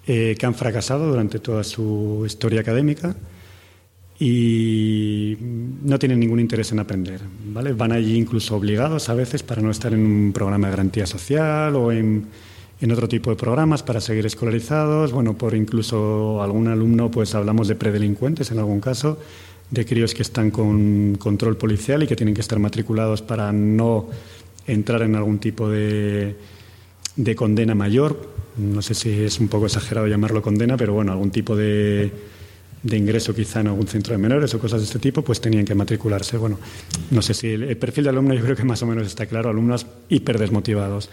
eh, 0.08 0.38
que 0.40 0.46
han 0.46 0.56
fracasado 0.56 1.10
durante 1.10 1.40
toda 1.40 1.66
su 1.66 2.24
historia 2.26 2.62
académica 2.62 3.18
y 4.20 5.38
no 5.84 6.00
tienen 6.00 6.20
ningún 6.20 6.40
interés 6.40 6.72
en 6.72 6.80
aprender. 6.80 7.20
¿vale? 7.46 7.74
Van 7.74 7.92
allí 7.92 8.16
incluso 8.16 8.56
obligados 8.56 9.10
a 9.10 9.14
veces 9.16 9.44
para 9.44 9.62
no 9.62 9.70
estar 9.70 9.94
en 9.94 10.00
un 10.00 10.32
programa 10.34 10.68
de 10.68 10.72
garantía 10.72 11.06
social 11.06 11.76
o 11.76 11.92
en 11.92 12.28
en 12.82 12.92
otro 12.92 13.08
tipo 13.08 13.30
de 13.30 13.36
programas 13.36 13.84
para 13.84 14.00
seguir 14.00 14.26
escolarizados, 14.26 15.12
bueno, 15.12 15.38
por 15.38 15.54
incluso 15.54 16.42
algún 16.42 16.68
alumno, 16.68 17.12
pues 17.12 17.36
hablamos 17.36 17.68
de 17.68 17.76
predelincuentes 17.76 18.52
en 18.52 18.60
algún 18.60 18.80
caso, 18.80 19.20
de 19.70 19.86
críos 19.86 20.14
que 20.14 20.22
están 20.22 20.50
con 20.50 21.16
control 21.20 21.58
policial 21.58 22.02
y 22.04 22.08
que 22.08 22.16
tienen 22.16 22.34
que 22.34 22.42
estar 22.42 22.58
matriculados 22.60 23.22
para 23.22 23.52
no 23.52 24.08
entrar 24.66 25.02
en 25.02 25.16
algún 25.16 25.40
tipo 25.40 25.70
de, 25.70 26.36
de 27.16 27.36
condena 27.36 27.76
mayor, 27.76 28.30
no 28.58 28.82
sé 28.82 28.94
si 28.94 29.10
es 29.10 29.40
un 29.40 29.48
poco 29.48 29.66
exagerado 29.66 30.08
llamarlo 30.08 30.42
condena, 30.42 30.78
pero 30.78 30.94
bueno, 30.94 31.12
algún 31.12 31.32
tipo 31.32 31.56
de, 31.56 32.12
de 32.84 32.98
ingreso 32.98 33.36
quizá 33.36 33.60
en 33.60 33.68
algún 33.68 33.88
centro 33.88 34.14
de 34.14 34.18
menores 34.18 34.54
o 34.54 34.60
cosas 34.60 34.82
de 34.82 34.86
este 34.86 35.00
tipo, 35.00 35.22
pues 35.22 35.42
tenían 35.42 35.66
que 35.66 35.76
matricularse. 35.76 36.38
Bueno, 36.38 36.60
no 37.12 37.22
sé 37.22 37.34
si 37.34 37.48
el, 37.48 37.78
perfil 37.78 38.06
de 38.06 38.10
alumno 38.12 38.34
yo 38.34 38.44
creo 38.44 38.56
que 38.56 38.64
más 38.64 38.82
o 38.84 38.86
menos 38.86 39.08
está 39.08 39.26
claro, 39.26 39.50
alumnos 39.50 39.86
hiperdesmotivados. 40.10 41.10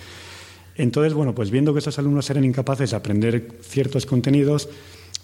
Entonces, 0.77 1.15
bueno, 1.15 1.35
pues 1.35 1.51
viendo 1.51 1.73
que 1.73 1.79
esos 1.81 1.99
alumnos 1.99 2.29
eran 2.31 2.45
incapaces 2.45 2.91
de 2.91 2.97
aprender 2.97 3.49
ciertos 3.63 4.07
contenidos, 4.07 4.69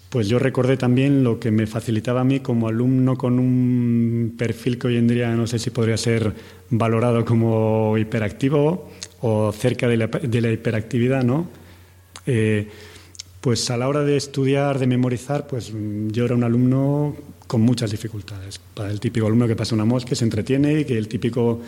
pues 0.09 0.27
yo 0.27 0.37
recordé 0.37 0.77
también 0.77 1.23
lo 1.23 1.39
que 1.39 1.49
me 1.49 1.65
facilitaba 1.65 2.21
a 2.21 2.23
mí 2.23 2.39
como 2.39 2.67
alumno 2.67 3.17
con 3.17 3.39
un 3.39 4.35
perfil 4.37 4.77
que 4.77 4.87
hoy 4.87 4.97
en 4.97 5.07
día 5.07 5.33
no 5.35 5.47
sé 5.47 5.57
si 5.57 5.71
podría 5.71 5.97
ser 5.97 6.33
valorado 6.69 7.25
como 7.25 7.97
hiperactivo 7.97 8.89
o 9.21 9.51
cerca 9.51 9.87
de 9.87 9.97
la, 9.97 10.51
hiperactividad, 10.51 11.23
¿no? 11.23 11.47
Eh, 12.27 12.67
pues 13.41 13.69
a 13.71 13.77
la 13.77 13.87
hora 13.87 14.03
de 14.03 14.15
estudiar, 14.15 14.79
de 14.79 14.87
memorizar, 14.87 15.47
pues 15.47 15.73
yo 16.07 16.25
era 16.25 16.35
un 16.35 16.43
alumno 16.43 17.15
con 17.47 17.61
muchas 17.61 17.91
dificultades. 17.91 18.59
Para 18.73 18.89
el 18.89 18.99
típico 18.99 19.25
alumno 19.27 19.47
que 19.47 19.55
pasa 19.55 19.75
una 19.75 19.83
mosca, 19.83 20.15
se 20.15 20.23
entretiene 20.23 20.79
y 20.79 20.85
que 20.85 20.97
el 20.97 21.07
típico, 21.07 21.59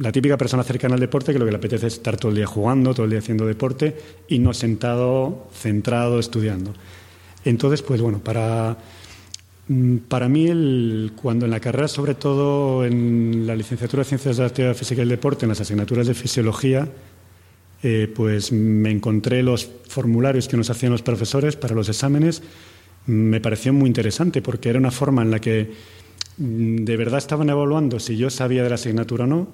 la 0.00 0.10
típica 0.10 0.38
persona 0.38 0.64
cercana 0.64 0.94
al 0.94 1.00
deporte 1.00 1.32
que 1.32 1.38
lo 1.38 1.44
que 1.44 1.50
le 1.50 1.58
apetece 1.58 1.86
es 1.86 1.92
estar 1.94 2.16
todo 2.16 2.30
el 2.30 2.36
día 2.36 2.46
jugando, 2.46 2.94
todo 2.94 3.04
el 3.04 3.10
día 3.10 3.18
haciendo 3.18 3.46
deporte 3.46 3.94
y 4.28 4.38
no 4.38 4.54
sentado, 4.54 5.48
centrado, 5.52 6.18
estudiando. 6.18 6.72
Entonces, 7.44 7.82
pues 7.82 8.00
bueno, 8.00 8.18
para, 8.18 8.78
mm, 9.68 9.96
para 10.08 10.26
mí, 10.26 11.10
cuando 11.20 11.44
en 11.44 11.50
la 11.50 11.60
carrera, 11.60 11.86
sobre 11.86 12.14
todo 12.14 12.86
en 12.86 13.46
la 13.46 13.54
licenciatura 13.54 14.02
de 14.02 14.08
Ciencias 14.08 14.38
de 14.38 14.42
la 14.42 14.48
Actividad 14.48 14.74
Física 14.74 15.00
y 15.00 15.02
el 15.02 15.10
Deporte, 15.10 15.44
en 15.44 15.50
las 15.50 15.60
asignaturas 15.60 16.06
de 16.06 16.14
Fisiología, 16.14 16.88
eh, 17.82 18.10
pues 18.14 18.52
me 18.52 18.90
encontré 18.90 19.42
los 19.42 19.68
formularios 19.86 20.48
que 20.48 20.56
nos 20.56 20.70
hacían 20.70 20.92
los 20.92 21.02
profesores 21.02 21.56
para 21.56 21.74
los 21.74 21.90
exámenes. 21.90 22.42
Me 23.04 23.40
pareció 23.42 23.74
muy 23.74 23.88
interesante 23.88 24.40
porque 24.40 24.70
era 24.70 24.78
una 24.78 24.90
forma 24.90 25.20
en 25.20 25.30
la 25.30 25.40
que 25.40 25.72
mm, 26.38 26.84
de 26.84 26.96
verdad 26.96 27.18
estaban 27.18 27.50
evaluando 27.50 28.00
si 28.00 28.16
yo 28.16 28.30
sabía 28.30 28.62
de 28.62 28.70
la 28.70 28.76
asignatura 28.76 29.24
o 29.24 29.26
no, 29.26 29.48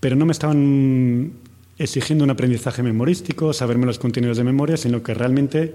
pero 0.00 0.16
no 0.16 0.26
me 0.26 0.32
estaban 0.32 1.32
exigiendo 1.78 2.24
un 2.24 2.30
aprendizaje 2.30 2.82
memorístico, 2.82 3.52
saberme 3.52 3.86
los 3.86 3.98
contenidos 3.98 4.36
de 4.36 4.44
memoria, 4.44 4.76
sino 4.76 5.02
que 5.02 5.14
realmente 5.14 5.74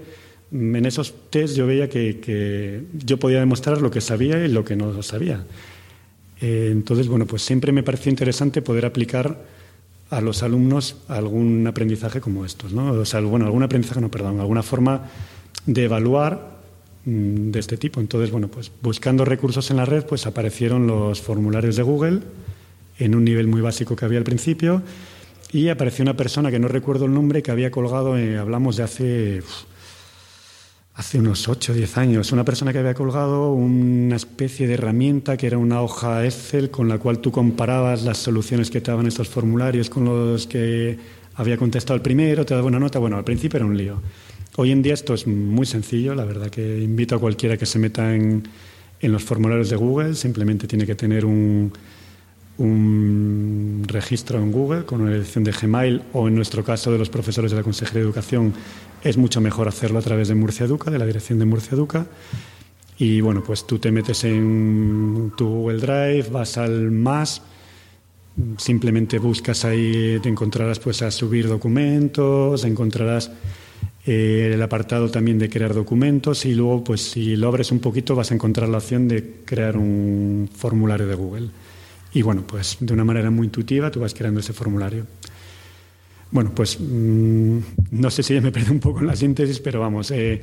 mm, 0.50 0.76
en 0.76 0.86
esos 0.86 1.14
test 1.30 1.56
yo 1.56 1.66
veía 1.66 1.88
que, 1.88 2.84
yo 2.92 3.18
podía 3.18 3.40
demostrar 3.40 3.80
lo 3.80 3.90
que 3.90 4.00
sabía 4.00 4.44
y 4.44 4.48
lo 4.48 4.64
que 4.64 4.76
no 4.76 5.02
sabía. 5.02 5.44
Eh, 6.40 6.70
entonces, 6.72 7.08
bueno, 7.08 7.26
pues 7.26 7.42
siempre 7.42 7.72
me 7.72 7.82
pareció 7.82 8.10
interesante 8.10 8.62
poder 8.62 8.86
aplicar 8.86 9.44
a 10.08 10.20
los 10.20 10.42
alumnos 10.42 10.96
algún 11.08 11.66
aprendizaje 11.66 12.20
como 12.20 12.44
estos, 12.44 12.72
¿no? 12.72 12.92
O 12.92 13.04
sea, 13.04 13.20
bueno, 13.20 13.44
algún 13.44 13.62
aprendizaje, 13.62 14.00
no, 14.00 14.10
perdón, 14.10 14.40
alguna 14.40 14.62
forma 14.62 15.02
de 15.66 15.84
evaluar 15.84 16.58
mm, 17.04 17.50
de 17.50 17.58
este 17.58 17.76
tipo. 17.76 18.00
Entonces, 18.00 18.30
bueno, 18.30 18.48
pues 18.48 18.72
buscando 18.82 19.24
recursos 19.24 19.70
en 19.70 19.76
la 19.76 19.84
red, 19.84 20.04
pues 20.04 20.26
aparecieron 20.26 20.86
los 20.86 21.20
formularios 21.20 21.76
de 21.76 21.82
Google 21.82 22.20
en 23.00 23.14
un 23.14 23.24
nivel 23.24 23.48
muy 23.48 23.60
básico 23.60 23.96
que 23.96 24.04
había 24.04 24.18
al 24.18 24.24
principio 24.24 24.82
y 25.52 25.68
apareció 25.68 26.02
una 26.02 26.16
persona 26.16 26.50
que 26.50 26.58
no 26.58 26.68
recuerdo 26.68 27.06
el 27.06 27.12
nombre 27.12 27.42
que 27.42 27.50
había 27.50 27.70
colgado, 27.70 28.16
eh, 28.16 28.38
hablamos 28.38 28.76
de 28.76 28.82
hace 28.84 29.42
hace 30.94 31.18
unos 31.18 31.48
8 31.48 31.72
o 31.72 31.74
10 31.74 31.96
años, 31.96 32.30
una 32.30 32.44
persona 32.44 32.72
que 32.72 32.78
había 32.78 32.92
colgado 32.92 33.52
una 33.54 34.16
especie 34.16 34.66
de 34.66 34.74
herramienta 34.74 35.36
que 35.38 35.46
era 35.46 35.56
una 35.56 35.80
hoja 35.80 36.26
Excel 36.26 36.70
con 36.70 36.88
la 36.88 36.98
cual 36.98 37.20
tú 37.20 37.32
comparabas 37.32 38.02
las 38.02 38.18
soluciones 38.18 38.70
que 38.70 38.82
te 38.82 38.90
daban 38.90 39.06
estos 39.06 39.28
formularios 39.28 39.88
con 39.88 40.04
los 40.04 40.46
que 40.46 40.98
había 41.36 41.56
contestado 41.56 41.94
el 41.94 42.02
primero, 42.02 42.44
te 42.44 42.54
daba 42.54 42.66
una 42.66 42.78
nota. 42.78 42.98
Bueno, 42.98 43.16
al 43.16 43.24
principio 43.24 43.56
era 43.56 43.64
un 43.64 43.78
lío. 43.78 44.02
Hoy 44.56 44.72
en 44.72 44.82
día 44.82 44.92
esto 44.92 45.14
es 45.14 45.26
muy 45.26 45.64
sencillo, 45.64 46.14
la 46.14 46.26
verdad 46.26 46.50
que 46.50 46.80
invito 46.80 47.14
a 47.14 47.18
cualquiera 47.18 47.56
que 47.56 47.64
se 47.64 47.78
meta 47.78 48.14
en, 48.14 48.46
en 49.00 49.12
los 49.12 49.24
formularios 49.24 49.70
de 49.70 49.76
Google, 49.76 50.14
simplemente 50.14 50.66
tiene 50.66 50.84
que 50.84 50.96
tener 50.96 51.24
un, 51.24 51.72
un 52.60 53.84
registro 53.86 54.38
en 54.38 54.52
Google 54.52 54.84
con 54.84 55.00
una 55.00 55.16
edición 55.16 55.44
de 55.44 55.52
Gmail 55.52 56.02
o 56.12 56.28
en 56.28 56.34
nuestro 56.34 56.62
caso 56.62 56.92
de 56.92 56.98
los 56.98 57.08
profesores 57.08 57.50
de 57.50 57.56
la 57.56 57.62
Consejería 57.62 58.00
de 58.00 58.06
Educación 58.06 58.52
es 59.02 59.16
mucho 59.16 59.40
mejor 59.40 59.66
hacerlo 59.66 59.98
a 59.98 60.02
través 60.02 60.28
de 60.28 60.34
Murcia 60.34 60.66
Educa, 60.66 60.90
de 60.90 60.98
la 60.98 61.06
dirección 61.06 61.38
de 61.38 61.46
Murcia 61.46 61.74
Educa. 61.74 62.06
Y 62.98 63.22
bueno, 63.22 63.42
pues 63.42 63.66
tú 63.66 63.78
te 63.78 63.90
metes 63.90 64.24
en 64.24 65.32
tu 65.38 65.48
Google 65.48 65.78
Drive, 65.78 66.28
vas 66.30 66.58
al 66.58 66.90
más, 66.90 67.40
simplemente 68.58 69.18
buscas 69.18 69.64
ahí, 69.64 70.18
te 70.22 70.28
encontrarás 70.28 70.78
pues 70.78 71.00
a 71.00 71.10
subir 71.10 71.48
documentos, 71.48 72.62
encontrarás 72.64 73.30
eh, 74.04 74.50
el 74.52 74.62
apartado 74.62 75.10
también 75.10 75.38
de 75.38 75.48
crear 75.48 75.72
documentos 75.72 76.44
y 76.44 76.54
luego 76.54 76.84
pues 76.84 77.00
si 77.00 77.36
lo 77.36 77.48
abres 77.48 77.72
un 77.72 77.78
poquito 77.78 78.14
vas 78.14 78.30
a 78.32 78.34
encontrar 78.34 78.68
la 78.68 78.78
opción 78.78 79.08
de 79.08 79.36
crear 79.46 79.78
un 79.78 80.50
formulario 80.54 81.06
de 81.06 81.14
Google. 81.14 81.48
Y 82.12 82.22
bueno, 82.22 82.44
pues 82.46 82.78
de 82.80 82.92
una 82.92 83.04
manera 83.04 83.30
muy 83.30 83.46
intuitiva 83.46 83.90
tú 83.90 84.00
vas 84.00 84.14
creando 84.14 84.40
ese 84.40 84.52
formulario. 84.52 85.06
Bueno, 86.30 86.52
pues 86.54 86.78
mm, 86.80 87.58
no 87.92 88.10
sé 88.10 88.22
si 88.22 88.34
ya 88.34 88.40
me 88.40 88.52
perdí 88.52 88.70
un 88.70 88.80
poco 88.80 89.00
en 89.00 89.06
la 89.06 89.16
síntesis, 89.16 89.60
pero 89.60 89.80
vamos, 89.80 90.10
eh, 90.10 90.42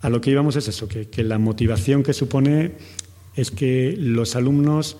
a 0.00 0.08
lo 0.08 0.20
que 0.20 0.30
íbamos 0.30 0.56
es 0.56 0.68
eso, 0.68 0.88
que, 0.88 1.08
la 1.22 1.38
motivación 1.38 2.02
que 2.02 2.12
supone 2.12 2.72
es 3.36 3.50
que 3.50 3.94
los 3.96 4.36
alumnos, 4.36 4.96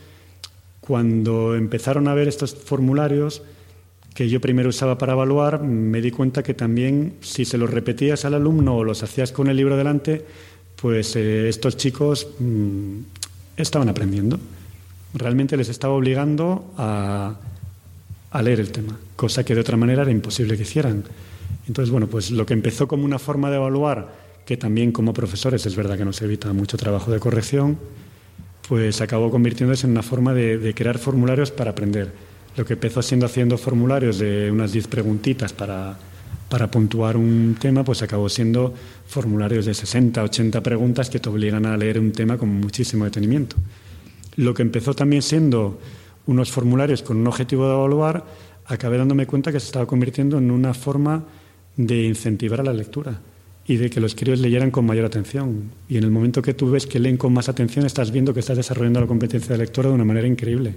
cuando 0.80 1.54
empezaron 1.54 2.08
a 2.08 2.14
ver 2.14 2.28
estos 2.28 2.54
formularios, 2.54 3.42
que 4.14 4.28
yo 4.28 4.40
primero 4.40 4.68
usaba 4.68 4.98
para 4.98 5.14
evaluar, 5.14 5.62
me 5.62 6.00
di 6.02 6.10
cuenta 6.10 6.42
que 6.42 6.54
también 6.54 7.14
si 7.20 7.44
se 7.46 7.56
los 7.56 7.70
repetías 7.70 8.24
al 8.24 8.34
alumno 8.34 8.76
o 8.76 8.84
los 8.84 9.02
hacías 9.02 9.32
con 9.32 9.48
el 9.48 9.56
libro 9.56 9.76
delante, 9.76 10.24
pues 10.76 11.16
eh, 11.16 11.48
estos 11.48 11.76
chicos 11.76 12.28
mm, 12.38 12.98
estaban 13.56 13.88
aprendiendo 13.88 14.38
realmente 15.14 15.56
les 15.56 15.68
estaba 15.68 15.94
obligando 15.94 16.72
a, 16.76 17.36
leer 18.42 18.60
el 18.60 18.72
tema, 18.72 18.98
cosa 19.14 19.44
que 19.44 19.54
de 19.54 19.60
otra 19.60 19.76
manera 19.76 20.02
era 20.02 20.10
imposible 20.10 20.56
que 20.56 20.62
hicieran. 20.62 21.04
Entonces, 21.68 21.90
bueno, 21.90 22.06
pues 22.06 22.30
lo 22.30 22.46
que 22.46 22.54
empezó 22.54 22.88
como 22.88 23.04
una 23.04 23.18
forma 23.18 23.50
de 23.50 23.56
evaluar, 23.56 24.14
que 24.46 24.56
también 24.56 24.90
como 24.90 25.12
profesores 25.12 25.64
es 25.66 25.76
verdad 25.76 25.96
que 25.96 26.04
nos 26.04 26.20
evita 26.22 26.52
mucho 26.52 26.76
trabajo 26.76 27.12
de 27.12 27.20
corrección, 27.20 27.78
pues 28.68 29.00
acabó 29.00 29.30
convirtiéndose 29.30 29.86
en 29.86 29.92
una 29.92 30.02
forma 30.02 30.32
de, 30.32 30.72
crear 30.74 30.98
formularios 30.98 31.50
para 31.50 31.72
aprender. 31.72 32.12
Lo 32.56 32.64
que 32.64 32.74
empezó 32.74 33.02
siendo 33.02 33.26
haciendo 33.26 33.58
formularios 33.58 34.18
de 34.18 34.50
unas 34.50 34.72
10 34.72 34.88
preguntitas 34.88 35.52
para, 35.52 35.96
para 36.48 36.70
puntuar 36.70 37.16
un 37.16 37.56
tema, 37.60 37.84
pues 37.84 38.02
acabó 38.02 38.28
siendo 38.28 38.74
formularios 39.06 39.66
de 39.66 39.74
60, 39.74 40.22
80 40.22 40.62
preguntas 40.62 41.10
que 41.10 41.18
te 41.18 41.28
obligan 41.28 41.66
a 41.66 41.76
leer 41.76 41.98
un 41.98 42.12
tema 42.12 42.38
con 42.38 42.48
muchísimo 42.48 43.04
detenimiento. 43.04 43.56
Lo 44.36 44.54
que 44.54 44.62
empezó 44.62 44.94
también 44.94 45.22
siendo 45.22 45.78
unos 46.26 46.50
formularios 46.50 47.02
con 47.02 47.16
un 47.18 47.26
objetivo 47.26 47.66
de 47.66 47.74
evaluar, 47.74 48.24
acabé 48.66 48.98
dándome 48.98 49.26
cuenta 49.26 49.52
que 49.52 49.60
se 49.60 49.66
estaba 49.66 49.86
convirtiendo 49.86 50.38
en 50.38 50.50
una 50.50 50.74
forma 50.74 51.24
de 51.76 52.04
incentivar 52.04 52.60
a 52.60 52.64
la 52.64 52.72
lectura 52.72 53.20
y 53.66 53.76
de 53.76 53.90
que 53.90 54.00
los 54.00 54.14
críos 54.14 54.40
leyeran 54.40 54.70
con 54.70 54.86
mayor 54.86 55.04
atención. 55.04 55.70
Y 55.88 55.96
en 55.96 56.04
el 56.04 56.10
momento 56.10 56.42
que 56.42 56.54
tú 56.54 56.70
ves 56.70 56.86
que 56.86 56.98
leen 56.98 57.16
con 57.16 57.32
más 57.32 57.48
atención, 57.48 57.86
estás 57.86 58.10
viendo 58.10 58.34
que 58.34 58.40
estás 58.40 58.56
desarrollando 58.56 59.00
la 59.00 59.06
competencia 59.06 59.52
de 59.52 59.58
lectura 59.58 59.88
de 59.88 59.94
una 59.94 60.04
manera 60.04 60.26
increíble. 60.26 60.74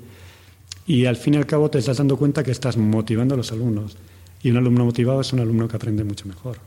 Y 0.86 1.06
al 1.06 1.16
fin 1.16 1.34
y 1.34 1.38
al 1.38 1.48
cabo 1.48 1.70
te 1.70 1.80
estás 1.80 1.98
dando 1.98 2.18
cuenta 2.18 2.44
que 2.44 2.52
estás 2.52 2.78
motivando 2.78 3.34
a 3.34 3.38
los 3.38 3.52
alumnos. 3.52 3.98
Y 4.44 4.52
un 4.52 4.58
alumno 4.58 4.86
motivado 4.86 5.22
es 5.22 5.34
un 5.34 5.40
alumno 5.40 5.68
que 5.68 5.76
aprende 5.76 6.04
mucho 6.04 6.28
mejor. 6.28 6.58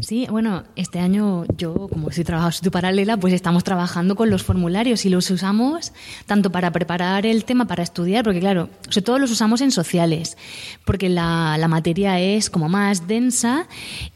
Sí, 0.00 0.26
bueno, 0.30 0.64
este 0.76 0.98
año 0.98 1.44
yo, 1.56 1.88
como 1.88 2.08
estoy 2.08 2.24
trabajando 2.24 2.58
tu 2.62 2.70
paralela, 2.70 3.16
pues 3.16 3.34
estamos 3.34 3.64
trabajando 3.64 4.16
con 4.16 4.30
los 4.30 4.42
formularios 4.42 5.04
y 5.04 5.10
los 5.10 5.30
usamos 5.30 5.92
tanto 6.26 6.50
para 6.50 6.70
preparar 6.72 7.26
el 7.26 7.44
tema 7.44 7.66
para 7.66 7.82
estudiar, 7.82 8.24
porque 8.24 8.40
claro, 8.40 8.70
sobre 8.88 9.04
todo 9.04 9.18
los 9.18 9.30
usamos 9.30 9.60
en 9.60 9.70
sociales, 9.70 10.36
porque 10.84 11.08
la, 11.08 11.58
materia 11.68 12.18
es 12.18 12.50
como 12.50 12.68
más 12.68 13.06
densa 13.06 13.68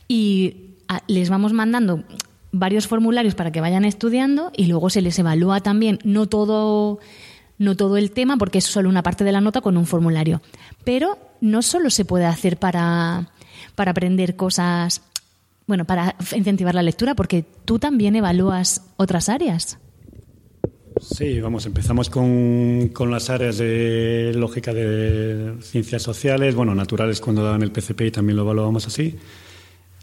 y 0.08 0.56
ah, 0.88 1.02
les 1.06 1.30
vamos 1.30 1.52
mandando 1.52 2.02
varios 2.50 2.88
formularios 2.88 3.34
para 3.34 3.52
que 3.52 3.60
vayan 3.60 3.84
estudiando 3.84 4.50
y 4.56 4.66
luego 4.66 4.90
se 4.90 5.02
les 5.02 5.18
evalúa 5.18 5.60
también, 5.60 5.98
no 6.02 6.26
todo 6.26 6.98
no 7.56 7.76
todo 7.76 7.96
el 7.96 8.10
tema, 8.10 8.36
porque 8.36 8.58
es 8.58 8.64
solo 8.64 8.88
una 8.88 9.04
parte 9.04 9.22
de 9.22 9.30
la 9.30 9.40
nota 9.40 9.60
con 9.60 9.76
un 9.76 9.86
formulario. 9.86 10.42
Pero 10.82 11.18
no 11.40 11.62
solo 11.62 11.88
se 11.88 12.04
puede 12.04 12.24
hacer 12.24 12.56
para, 12.56 13.28
para 13.76 13.92
aprender 13.92 14.34
cosas 14.34 15.02
bueno, 15.66 15.84
para 15.84 16.16
incentivar 16.36 16.74
la 16.74 16.82
lectura, 16.82 17.14
porque 17.14 17.44
tú 17.64 17.78
también 17.78 18.16
evalúas 18.16 18.82
otras 18.96 19.28
áreas. 19.28 19.78
Sí, 21.00 21.40
vamos, 21.40 21.66
empezamos 21.66 22.08
con, 22.08 22.88
con, 22.92 23.10
las 23.10 23.28
áreas 23.28 23.58
de 23.58 24.32
lógica 24.34 24.72
de 24.72 25.54
ciencias 25.60 26.02
sociales, 26.02 26.54
bueno, 26.54 26.74
naturales 26.74 27.20
cuando 27.20 27.42
daban 27.42 27.62
el 27.62 27.72
PCP 27.72 28.02
y 28.02 28.10
también 28.10 28.36
lo 28.36 28.42
evaluábamos 28.42 28.86
así. 28.86 29.16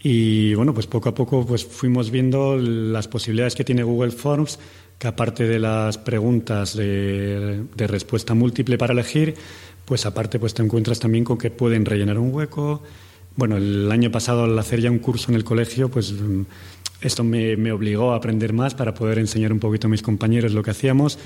Y 0.03 0.53
bueno, 0.56 0.74
pues 0.74 0.88
poco 0.88 1.10
a 1.10 1.15
poco 1.15 1.46
pues 1.46 1.63
fuimos 1.65 2.12
viendo 2.12 2.58
las 2.58 3.08
posibilidades 3.08 3.56
que 3.56 3.63
tiene 3.63 3.84
Google 3.84 4.12
Forms, 4.12 4.60
que 4.98 5.08
aparte 5.08 5.48
de 5.48 5.60
las 5.60 5.98
preguntas 5.98 6.75
de, 6.75 7.63
de 7.75 7.88
respuesta 7.88 8.34
múltiple 8.34 8.77
para 8.77 8.94
elegir, 8.94 9.36
pues 9.86 10.06
aparte 10.06 10.39
pues 10.39 10.53
te 10.53 10.63
encuentras 10.63 11.00
también 11.00 11.24
con 11.24 11.38
que 11.38 11.51
pueden 11.51 11.86
rellenar 11.86 12.18
un 12.18 12.34
hueco. 12.34 12.84
Bueno, 13.41 13.57
el 13.57 13.91
año 13.91 14.12
pasado 14.12 14.43
al 14.43 14.60
hacer 14.60 14.81
ya 14.81 14.91
un 14.91 15.00
curso 15.00 15.31
en 15.31 15.36
el 15.36 15.43
colegio, 15.43 15.89
pues 15.89 16.12
mm, 16.12 16.41
esto 17.01 17.24
me, 17.24 17.71
obligó 17.71 18.12
a 18.12 18.17
aprender 18.17 18.53
más 18.53 18.75
para 18.75 18.93
poder 18.93 19.17
enseñar 19.17 19.51
un 19.51 19.57
poquito 19.57 19.88
a 19.88 19.89
mis 19.89 20.03
compañeros 20.03 20.51
lo 20.51 20.62
que 20.62 20.69
hacíamos 20.69 21.17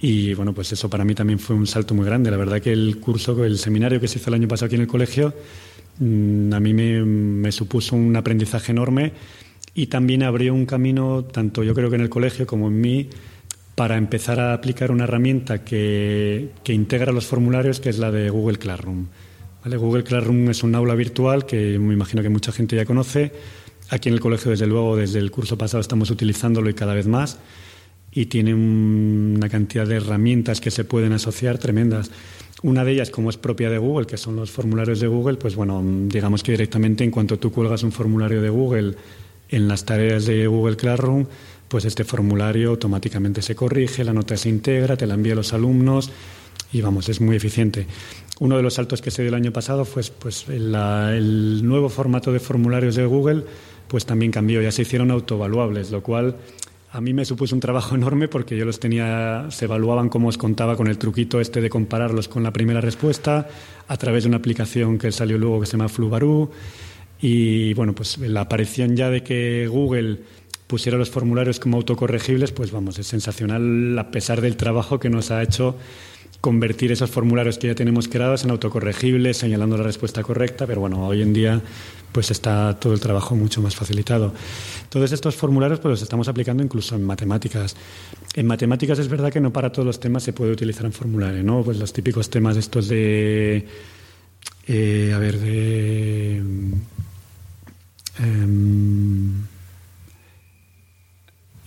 y 0.00 0.32
bueno, 0.32 0.54
pues 0.54 0.72
eso 0.72 0.88
para 0.88 1.04
mí 1.04 1.14
también 1.14 1.38
fue 1.38 1.54
un 1.54 1.66
salto 1.66 1.94
muy 1.94 2.06
grande. 2.06 2.30
La 2.30 2.38
verdad 2.38 2.62
que 2.62 2.72
el 2.72 2.96
curso, 3.00 3.44
el 3.44 3.58
seminario 3.58 4.00
que 4.00 4.08
se 4.08 4.18
hizo 4.18 4.30
el 4.30 4.36
año 4.36 4.48
pasado 4.48 4.64
aquí 4.64 4.76
en 4.76 4.80
el 4.80 4.86
colegio, 4.86 5.34
mm, 5.98 6.54
a 6.54 6.58
mí 6.58 6.72
me, 6.72 7.52
supuso 7.52 7.96
un 7.96 8.16
aprendizaje 8.16 8.72
enorme 8.72 9.12
y 9.74 9.88
también 9.88 10.22
abrió 10.22 10.54
un 10.54 10.64
camino, 10.64 11.24
tanto 11.24 11.64
yo 11.64 11.74
creo 11.74 11.90
que 11.90 11.96
en 11.96 12.02
el 12.02 12.08
colegio 12.08 12.46
como 12.46 12.68
en 12.68 12.80
mí, 12.80 13.10
para 13.74 13.98
empezar 13.98 14.40
a 14.40 14.54
aplicar 14.54 14.90
una 14.90 15.04
herramienta 15.04 15.62
que 15.64 16.50
integra 16.64 17.12
los 17.12 17.26
formularios, 17.26 17.78
que 17.78 17.90
es 17.90 17.98
la 17.98 18.10
de 18.10 18.30
Google 18.30 18.56
Classroom. 18.56 19.08
Google 19.76 20.04
Classroom 20.04 20.50
es 20.50 20.62
un 20.62 20.74
aula 20.74 20.94
virtual 20.94 21.46
que 21.46 21.78
me 21.78 21.94
imagino 21.94 22.22
que 22.22 22.28
mucha 22.28 22.52
gente 22.52 22.76
ya 22.76 22.84
conoce. 22.84 23.32
Aquí 23.90 24.08
en 24.08 24.14
el 24.14 24.20
colegio, 24.20 24.50
desde 24.50 24.66
luego, 24.66 24.96
desde 24.96 25.18
el 25.18 25.30
curso 25.30 25.56
pasado 25.56 25.80
estamos 25.80 26.10
utilizándolo 26.10 26.68
y 26.68 26.74
cada 26.74 26.94
vez 26.94 27.06
más 27.06 27.38
y 28.12 28.26
tiene 28.26 28.54
una 28.54 29.48
cantidad 29.48 29.86
de 29.86 29.96
herramientas 29.96 30.60
que 30.60 30.70
se 30.70 30.84
pueden 30.84 31.12
asociar 31.12 31.58
tremendas. 31.58 32.10
Una 32.62 32.84
de 32.84 32.92
ellas, 32.92 33.10
como 33.10 33.30
es 33.30 33.36
propia 33.36 33.70
de 33.70 33.78
Google, 33.78 34.06
que 34.06 34.16
son 34.16 34.34
los 34.34 34.50
formularios 34.50 35.00
de 35.00 35.06
Google, 35.06 35.36
pues 35.36 35.54
bueno, 35.54 35.82
digamos 35.84 36.42
que 36.42 36.52
directamente 36.52 37.04
en 37.04 37.10
cuanto 37.10 37.38
tú 37.38 37.52
cuelgas 37.52 37.82
un 37.82 37.92
formulario 37.92 38.42
de 38.42 38.48
Google 38.48 38.96
en 39.48 39.68
las 39.68 39.84
tareas 39.84 40.26
de 40.26 40.46
Google 40.46 40.76
Classroom, 40.76 41.26
pues 41.68 41.84
este 41.84 42.02
formulario 42.04 42.70
automáticamente 42.70 43.42
se 43.42 43.54
corrige, 43.54 44.02
la 44.02 44.12
nota 44.12 44.36
se 44.36 44.48
integra, 44.48 44.96
te 44.96 45.06
la 45.06 45.14
envía 45.14 45.34
a 45.34 45.36
los 45.36 45.52
alumnos 45.52 46.10
y 46.72 46.80
vamos, 46.80 47.08
es 47.08 47.20
muy 47.20 47.36
eficiente. 47.36 47.86
Uno 48.40 48.56
de 48.56 48.62
los 48.62 48.74
saltos 48.74 49.02
que 49.02 49.10
se 49.10 49.22
dio 49.22 49.30
el 49.30 49.34
año 49.34 49.52
pasado 49.52 49.84
fue 49.84 50.02
pues, 50.18 50.46
el 50.48 51.60
nuevo 51.64 51.88
formato 51.88 52.32
de 52.32 52.38
formularios 52.38 52.94
de 52.94 53.04
Google, 53.04 53.44
pues 53.88 54.06
también 54.06 54.30
cambió, 54.30 54.62
ya 54.62 54.70
se 54.70 54.82
hicieron 54.82 55.10
autoevaluables, 55.10 55.90
lo 55.90 56.02
cual 56.02 56.36
a 56.90 57.00
mí 57.00 57.12
me 57.12 57.24
supuso 57.24 57.54
un 57.54 57.60
trabajo 57.60 57.94
enorme 57.96 58.28
porque 58.28 58.56
yo 58.56 58.64
los 58.64 58.80
tenía, 58.80 59.46
se 59.50 59.64
evaluaban 59.64 60.08
como 60.08 60.28
os 60.28 60.38
contaba 60.38 60.76
con 60.76 60.86
el 60.86 60.98
truquito 60.98 61.40
este 61.40 61.60
de 61.60 61.70
compararlos 61.70 62.28
con 62.28 62.42
la 62.42 62.52
primera 62.52 62.80
respuesta 62.80 63.48
a 63.86 63.96
través 63.96 64.24
de 64.24 64.28
una 64.28 64.38
aplicación 64.38 64.98
que 64.98 65.12
salió 65.12 65.38
luego 65.38 65.60
que 65.60 65.66
se 65.66 65.72
llama 65.72 65.88
Flubarú. 65.88 66.50
Y 67.20 67.74
bueno, 67.74 67.94
pues 67.94 68.18
la 68.18 68.42
aparición 68.42 68.94
ya 68.94 69.10
de 69.10 69.24
que 69.24 69.66
Google 69.66 70.20
pusiera 70.68 70.98
los 70.98 71.10
formularios 71.10 71.58
como 71.58 71.78
autocorregibles, 71.78 72.52
pues 72.52 72.70
vamos, 72.70 72.98
es 72.98 73.06
sensacional 73.06 73.98
a 73.98 74.10
pesar 74.10 74.40
del 74.40 74.56
trabajo 74.56 75.00
que 75.00 75.10
nos 75.10 75.30
ha 75.30 75.42
hecho 75.42 75.76
convertir 76.40 76.92
esos 76.92 77.10
formularios 77.10 77.58
que 77.58 77.66
ya 77.66 77.74
tenemos 77.74 78.08
creados 78.08 78.44
en 78.44 78.50
autocorregibles, 78.50 79.36
señalando 79.36 79.76
la 79.76 79.82
respuesta 79.82 80.22
correcta, 80.22 80.66
pero 80.66 80.80
bueno, 80.80 81.06
hoy 81.06 81.22
en 81.22 81.32
día 81.32 81.60
pues 82.12 82.30
está 82.30 82.78
todo 82.78 82.94
el 82.94 83.00
trabajo 83.00 83.34
mucho 83.34 83.60
más 83.60 83.74
facilitado. 83.74 84.32
Todos 84.88 85.12
estos 85.12 85.34
formularios 85.34 85.80
pues 85.80 85.90
los 85.90 86.02
estamos 86.02 86.28
aplicando 86.28 86.62
incluso 86.62 86.94
en 86.94 87.04
matemáticas. 87.04 87.76
En 88.34 88.46
matemáticas 88.46 88.98
es 88.98 89.08
verdad 89.08 89.32
que 89.32 89.40
no 89.40 89.52
para 89.52 89.72
todos 89.72 89.86
los 89.86 90.00
temas 90.00 90.22
se 90.22 90.32
puede 90.32 90.52
utilizar 90.52 90.86
en 90.86 90.92
formulario, 90.92 91.42
¿no? 91.42 91.62
Pues 91.62 91.78
los 91.78 91.92
típicos 91.92 92.30
temas 92.30 92.56
estos 92.56 92.88
de 92.88 93.66
eh, 94.68 95.12
a 95.14 95.18
ver, 95.18 95.38
de 95.38 96.42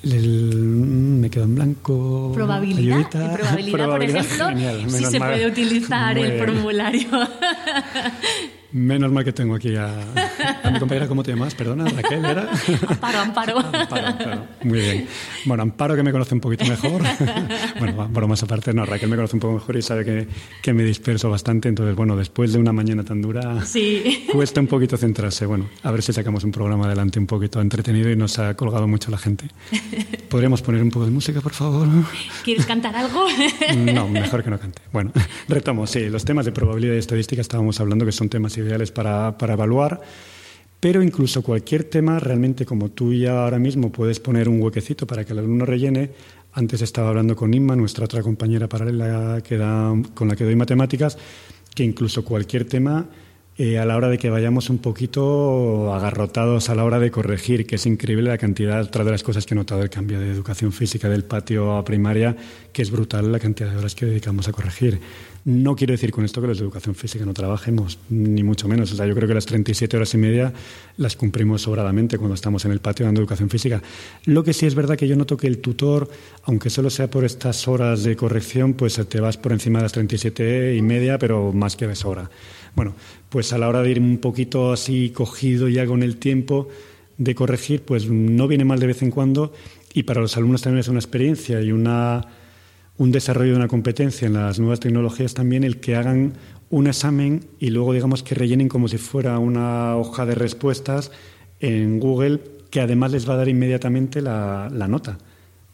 em, 0.03 1.19
me 1.19 1.29
quedo 1.29 1.43
en 1.45 1.55
blanco. 1.55 2.31
Probabilidad. 2.33 3.09
Probabilidad, 3.09 3.89
por 3.89 4.03
ejemplo, 4.03 4.47
si 4.89 5.05
se 5.05 5.19
puede 5.19 5.45
utilizar 5.47 6.17
el 6.17 6.39
formulario. 6.39 7.07
Menos 8.73 9.11
mal 9.11 9.25
que 9.25 9.33
tengo 9.33 9.55
aquí 9.55 9.75
a, 9.75 9.89
mi 10.71 10.79
compañera, 10.79 11.07
¿cómo 11.07 11.23
te 11.23 11.31
llamas? 11.31 11.53
Perdona, 11.55 11.85
Raquel, 11.89 12.23
¿era? 12.23 12.49
Amparo, 12.87 13.19
Amparo. 13.19 13.59
Amparo, 13.59 14.07
Amparo. 14.07 14.43
Muy 14.63 14.79
bien. 14.79 15.07
Bueno, 15.45 15.63
Amparo 15.63 15.95
que 15.95 16.03
me 16.03 16.11
conoce 16.11 16.35
un 16.35 16.41
poquito 16.41 16.65
mejor. 16.65 17.01
bueno, 17.79 18.27
más 18.27 18.43
aparte, 18.43 18.73
no, 18.73 18.85
Raquel 18.85 19.09
me 19.09 19.17
conoce 19.17 19.35
un 19.35 19.39
poco 19.41 19.55
mejor 19.55 19.75
y 19.75 19.81
sabe 19.81 20.05
que, 20.05 20.27
que, 20.61 20.73
me 20.73 20.83
disperso 20.83 21.29
bastante. 21.29 21.67
Entonces, 21.67 21.95
bueno, 21.95 22.15
después 22.15 22.53
de 22.53 22.59
una 22.59 22.71
mañana 22.71 23.03
tan 23.03 23.21
dura, 23.21 23.65
sí. 23.65 24.27
cuesta 24.31 24.61
un 24.61 24.67
poquito 24.67 24.95
centrarse. 24.95 25.45
Bueno, 25.45 25.69
a 25.83 25.91
ver 25.91 26.01
si 26.01 26.13
sacamos 26.13 26.43
un 26.43 26.51
programa 26.51 26.85
adelante 26.85 27.19
un 27.19 27.27
poquito 27.27 27.59
entretenido 27.59 28.09
y 28.09 28.15
nos 28.15 28.39
ha 28.39 28.53
colgado 28.55 28.87
mucho 28.87 29.11
la 29.11 29.17
gente. 29.17 29.45
¿Podríamos 30.29 30.61
poner 30.61 30.81
un 30.81 30.89
poco 30.89 31.05
de 31.05 31.11
música, 31.11 31.41
por 31.41 31.51
favor? 31.51 31.87
¿Quieres 32.43 32.65
cantar 32.65 32.95
algo? 32.95 33.25
no, 33.93 34.07
mejor 34.07 34.43
que 34.43 34.49
no 34.49 34.57
cante. 34.57 34.81
Bueno, 34.93 35.11
retomo. 35.49 35.85
Sí, 35.87 36.09
los 36.09 36.23
temas 36.23 36.45
de 36.45 36.53
probabilidad 36.53 36.95
y 36.95 36.99
estadística 36.99 37.41
estábamos 37.41 37.79
hablando 37.81 38.05
que 38.05 38.13
son 38.13 38.29
temas 38.29 38.57
ideales 38.61 38.91
para, 38.91 39.37
para 39.37 39.53
evaluar. 39.53 40.01
Pero 40.79 41.03
incluso 41.03 41.43
cualquier 41.43 41.83
tema, 41.83 42.19
realmente 42.19 42.65
como 42.65 42.89
tú 42.89 43.13
ya 43.13 43.43
ahora 43.43 43.59
mismo 43.59 43.91
puedes 43.91 44.19
poner 44.19 44.49
un 44.49 44.61
huequecito 44.61 45.05
para 45.05 45.23
que 45.23 45.33
el 45.33 45.39
alumno 45.39 45.63
rellene. 45.65 46.09
Antes 46.53 46.81
estaba 46.81 47.09
hablando 47.09 47.35
con 47.35 47.53
Inma, 47.53 47.75
nuestra 47.75 48.05
otra 48.05 48.23
compañera 48.23 48.67
paralela 48.67 49.41
con 50.15 50.27
la 50.27 50.35
que 50.35 50.43
doy 50.43 50.55
matemáticas, 50.55 51.17
que 51.75 51.83
incluso 51.83 52.25
cualquier 52.25 52.65
tema 52.65 53.07
eh, 53.57 53.77
a 53.77 53.85
la 53.85 53.95
hora 53.95 54.09
de 54.09 54.17
que 54.17 54.29
vayamos 54.29 54.71
un 54.71 54.79
poquito 54.79 55.93
agarrotados 55.93 56.69
a 56.69 56.75
la 56.75 56.83
hora 56.83 56.99
de 56.99 57.11
corregir, 57.11 57.67
que 57.67 57.75
es 57.75 57.85
increíble 57.85 58.29
la 58.29 58.39
cantidad, 58.39 58.81
otra 58.81 59.03
de 59.03 59.11
las 59.11 59.21
cosas 59.21 59.45
que 59.45 59.53
he 59.53 59.57
notado 59.57 59.81
del 59.81 59.89
cambio 59.91 60.19
de 60.19 60.31
educación 60.31 60.71
física 60.71 61.09
del 61.09 61.25
patio 61.25 61.75
a 61.75 61.85
primaria, 61.85 62.35
que 62.73 62.81
es 62.81 62.89
brutal 62.89 63.31
la 63.31 63.39
cantidad 63.39 63.69
de 63.69 63.77
horas 63.77 63.93
que 63.93 64.07
dedicamos 64.07 64.47
a 64.47 64.51
corregir. 64.51 64.99
No 65.43 65.75
quiero 65.75 65.93
decir 65.93 66.11
con 66.11 66.23
esto 66.23 66.39
que 66.39 66.47
los 66.47 66.59
de 66.59 66.63
educación 66.63 66.93
física 66.93 67.25
no 67.25 67.33
trabajemos, 67.33 67.97
ni 68.09 68.43
mucho 68.43 68.67
menos. 68.67 68.91
O 68.91 68.95
sea, 68.95 69.07
yo 69.07 69.15
creo 69.15 69.27
que 69.27 69.33
las 69.33 69.47
37 69.47 69.97
horas 69.97 70.13
y 70.13 70.17
media 70.17 70.53
las 70.97 71.15
cumplimos 71.15 71.63
sobradamente 71.63 72.17
cuando 72.17 72.35
estamos 72.35 72.63
en 72.65 72.71
el 72.71 72.79
patio 72.79 73.05
dando 73.05 73.21
educación 73.21 73.49
física. 73.49 73.81
Lo 74.25 74.43
que 74.43 74.53
sí 74.53 74.67
es 74.67 74.75
verdad 74.75 74.97
que 74.97 75.07
yo 75.07 75.15
noto 75.15 75.37
que 75.37 75.47
el 75.47 75.57
tutor, 75.57 76.09
aunque 76.43 76.69
solo 76.69 76.89
sea 76.89 77.09
por 77.09 77.25
estas 77.25 77.67
horas 77.67 78.03
de 78.03 78.15
corrección, 78.15 78.73
pues 78.73 79.01
te 79.07 79.19
vas 79.19 79.37
por 79.37 79.51
encima 79.51 79.79
de 79.79 79.83
las 79.83 79.93
37 79.93 80.75
y 80.75 80.81
media, 80.81 81.17
pero 81.17 81.51
más 81.51 81.75
que 81.75 81.87
de 81.87 81.95
sobra. 81.95 82.29
Bueno, 82.75 82.93
pues 83.29 83.51
a 83.51 83.57
la 83.57 83.67
hora 83.67 83.81
de 83.81 83.91
ir 83.91 83.99
un 83.99 84.19
poquito 84.19 84.71
así 84.71 85.09
cogido 85.09 85.67
ya 85.67 85.85
con 85.87 86.03
el 86.03 86.17
tiempo 86.17 86.69
de 87.17 87.35
corregir, 87.35 87.81
pues 87.81 88.09
no 88.09 88.47
viene 88.47 88.65
mal 88.65 88.79
de 88.79 88.87
vez 88.87 89.01
en 89.01 89.11
cuando 89.11 89.53
y 89.93 90.03
para 90.03 90.21
los 90.21 90.37
alumnos 90.37 90.61
también 90.61 90.79
es 90.79 90.87
una 90.87 90.99
experiencia 90.99 91.61
y 91.61 91.71
una, 91.71 92.25
un 93.01 93.11
desarrollo 93.11 93.53
de 93.53 93.57
una 93.57 93.67
competencia 93.67 94.27
en 94.27 94.33
las 94.33 94.59
nuevas 94.59 94.79
tecnologías 94.79 95.33
también 95.33 95.63
el 95.63 95.79
que 95.79 95.95
hagan 95.95 96.33
un 96.69 96.85
examen 96.85 97.43
y 97.57 97.71
luego 97.71 97.93
digamos 97.93 98.21
que 98.21 98.35
rellenen 98.35 98.69
como 98.69 98.87
si 98.87 98.99
fuera 98.99 99.39
una 99.39 99.97
hoja 99.97 100.27
de 100.27 100.35
respuestas 100.35 101.11
en 101.59 101.99
Google 101.99 102.41
que 102.69 102.79
además 102.79 103.11
les 103.11 103.27
va 103.27 103.33
a 103.33 103.37
dar 103.37 103.49
inmediatamente 103.49 104.21
la, 104.21 104.69
nota. 104.87 105.17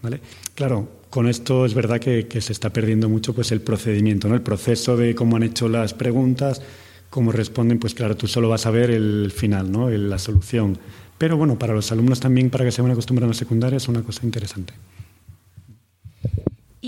¿vale? 0.02 0.22
Claro, 0.56 0.88
con 1.10 1.28
esto 1.28 1.66
es 1.66 1.74
verdad 1.74 2.00
que, 2.00 2.26
se 2.40 2.54
está 2.54 2.72
perdiendo 2.72 3.10
mucho 3.10 3.36
pues 3.36 3.52
el 3.52 3.60
procedimiento, 3.60 4.30
¿no? 4.30 4.36
el 4.36 4.42
proceso 4.42 4.96
de 4.96 5.13
cómo 5.13 5.36
han 5.36 5.44
hecho 5.44 5.68
las 5.68 5.94
preguntas, 5.94 6.62
cómo 7.10 7.34
responden, 7.34 7.78
pues 7.78 7.94
claro, 7.94 8.16
tú 8.16 8.28
solo 8.28 8.48
vas 8.48 8.66
a 8.68 8.72
ver 8.72 8.90
el 8.90 9.34
final, 9.36 9.70
¿no? 9.70 9.90
la 9.90 10.18
solución. 10.18 10.78
Pero 11.18 11.36
bueno, 11.36 11.60
para 11.60 11.74
los 11.74 11.92
alumnos 11.92 12.22
también, 12.22 12.50
para 12.50 12.63
que 12.63 12.72
se 12.72 12.82
vayan 12.82 12.94
acostumbrando 12.94 13.32
a 13.32 13.36
la 13.36 13.38
secundaria, 13.38 13.76
es 13.76 13.90
una 13.90 14.02
cosa 14.02 14.26
interesante. 14.26 14.74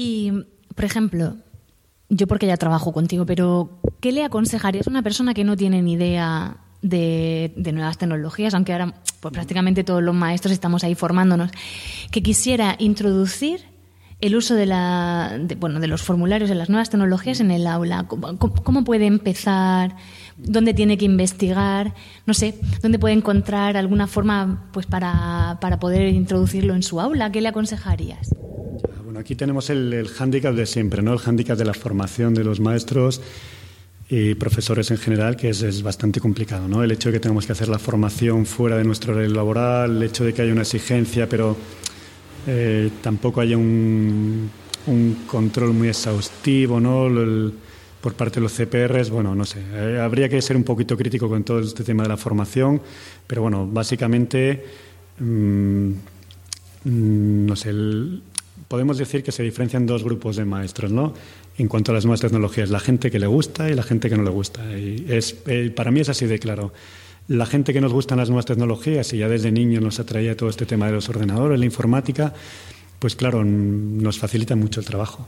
Y, 0.02 0.32
por 0.76 0.86
ejemplo, 0.86 1.36
yo 2.08 2.26
porque 2.26 2.48
ya 2.48 2.56
trabajo 2.56 2.94
contigo, 2.94 3.26
pero 3.26 3.82
¿qué 4.00 4.14
le 4.14 4.24
aconsejarías 4.24 4.88
a 4.88 4.90
una 4.90 5.04
persona 5.04 5.34
que 5.34 5.44
no 5.44 5.58
tiene 5.58 5.82
ni 5.82 5.96
idea 5.96 6.56
de, 6.82 7.52
nuevas 7.74 7.98
tecnologías, 7.98 8.54
aunque 8.54 8.72
ahora 8.72 8.94
pues, 9.20 9.34
prácticamente 9.34 9.84
todos 9.84 10.02
los 10.02 10.16
maestros 10.16 10.54
estamos 10.54 10.86
ahí 10.86 10.96
formándonos, 10.96 11.52
que 12.12 12.24
quisiera 12.24 12.78
introducir 12.80 13.66
el 14.22 14.38
uso 14.38 14.56
de, 14.56 14.68
la, 14.68 15.38
bueno, 15.58 15.82
de 15.82 15.88
los 15.88 16.02
formularios 16.02 16.50
de 16.50 16.56
las 16.56 16.70
nuevas 16.70 16.90
tecnologías 16.90 17.42
en 17.42 17.52
el 17.52 17.68
aula. 17.68 18.06
¿Cómo, 18.08 18.86
puede 18.86 19.06
empezar? 19.06 19.98
¿Dónde 20.38 20.74
tiene 20.74 20.98
que 20.98 21.04
investigar? 21.04 21.94
No 22.26 22.34
sé, 22.34 22.58
¿dónde 22.82 23.00
puede 23.00 23.16
encontrar 23.16 23.76
alguna 23.76 24.08
forma 24.08 24.70
pues, 24.72 24.86
para, 24.86 25.58
para 25.60 25.78
poder 25.78 26.08
introducirlo 26.08 26.74
en 26.74 26.84
su 26.84 27.02
aula? 27.02 27.34
¿Qué 27.34 27.42
le 27.42 27.50
aconsejarías? 27.50 28.30
Bueno, 29.10 29.22
aquí 29.22 29.34
tenemos 29.34 29.72
el, 29.72 29.92
el 29.92 30.08
hándicap 30.08 30.54
de 30.54 30.68
siempre, 30.68 31.02
¿no? 31.02 31.14
el 31.14 31.18
hándicap 31.18 31.58
de 31.58 31.66
la 31.66 31.74
formación 31.74 32.36
de 32.36 32.44
los 32.44 32.60
maestros 32.60 33.22
y 34.08 34.36
profesores 34.36 34.92
en 34.92 35.00
general, 35.00 35.36
que 35.36 35.50
es, 35.50 35.82
bastante 35.82 36.20
complicado. 36.20 36.68
¿no? 36.68 36.84
El 36.84 36.92
hecho 36.92 37.10
de 37.10 37.14
que 37.14 37.20
tengamos 37.20 37.48
que 37.48 37.54
hacer 37.54 37.70
la 37.70 37.80
formación 37.80 38.46
fuera 38.46 38.78
de 38.78 38.84
nuestro 38.84 39.14
horario 39.14 39.34
laboral, 39.34 39.98
el 39.98 40.04
hecho 40.04 40.24
de 40.24 40.32
que 40.32 40.44
haya 40.44 40.52
una 40.52 40.62
exigencia, 40.62 41.28
pero 41.28 41.58
eh, 42.46 42.92
tampoco 43.02 43.42
haya 43.42 43.58
un, 43.58 44.52
control 45.26 45.74
muy 45.74 45.88
exhaustivo 45.88 46.80
¿no? 46.80 47.10
por 48.02 48.14
parte 48.14 48.36
de 48.36 48.42
los 48.42 48.54
CPRs. 48.54 49.10
Bueno, 49.10 49.34
no 49.34 49.44
sé, 49.44 49.60
eh, 49.74 50.00
habría 50.00 50.30
que 50.30 50.40
ser 50.40 50.56
un 50.56 50.64
poquito 50.64 50.96
crítico 50.96 51.28
con 51.28 51.44
todo 51.44 51.62
este 51.62 51.84
tema 51.84 52.04
de 52.04 52.10
la 52.10 52.18
formación, 52.18 52.80
pero 53.26 53.42
bueno, 53.42 53.66
básicamente, 53.66 54.64
mm, 55.18 55.90
mm, 56.84 57.46
no 57.48 57.56
sé, 57.56 57.72
podemos 58.70 59.00
decir 59.00 59.24
que 59.24 59.34
se 59.34 59.44
diferencian 59.44 59.86
dos 59.86 60.04
grupos 60.04 60.38
de 60.38 60.46
maestros, 60.46 60.92
¿no? 60.92 61.14
En 61.58 61.68
cuanto 61.68 61.92
a 61.92 61.96
las 61.96 62.06
nuevas 62.06 62.22
tecnologías, 62.22 62.70
la 62.70 62.80
gente 62.80 63.12
que 63.12 63.20
le 63.20 63.28
gusta 63.28 63.70
y 63.70 63.74
la 63.74 63.84
gente 63.84 64.10
que 64.10 64.16
no 64.16 64.24
le 64.24 64.30
gusta. 64.30 64.64
Y 64.78 65.06
es, 65.10 65.36
eh, 65.48 65.74
para 65.76 65.92
mí 65.92 66.00
es 66.00 66.08
así 66.08 66.28
de 66.28 66.40
claro. 66.40 66.72
La 67.28 67.46
gente 67.46 67.74
que 67.74 67.82
nos 67.82 67.92
gustan 67.92 68.20
las 68.20 68.30
nuevas 68.30 68.46
tecnologías 68.46 69.12
y 69.14 69.18
ya 69.18 69.28
desde 69.28 69.52
niños 69.52 69.84
nos 69.84 70.00
atraía 70.00 70.38
todo 70.38 70.50
este 70.50 70.66
tema 70.66 70.86
de 70.86 70.94
los 70.94 71.10
ordenadores, 71.10 71.60
la 71.60 71.66
informática, 71.66 72.34
pues 73.00 73.16
claro, 73.16 73.44
nos 73.44 74.20
facilita 74.20 74.56
mucho 74.56 74.80
el 74.80 74.86
trabajo. 74.86 75.28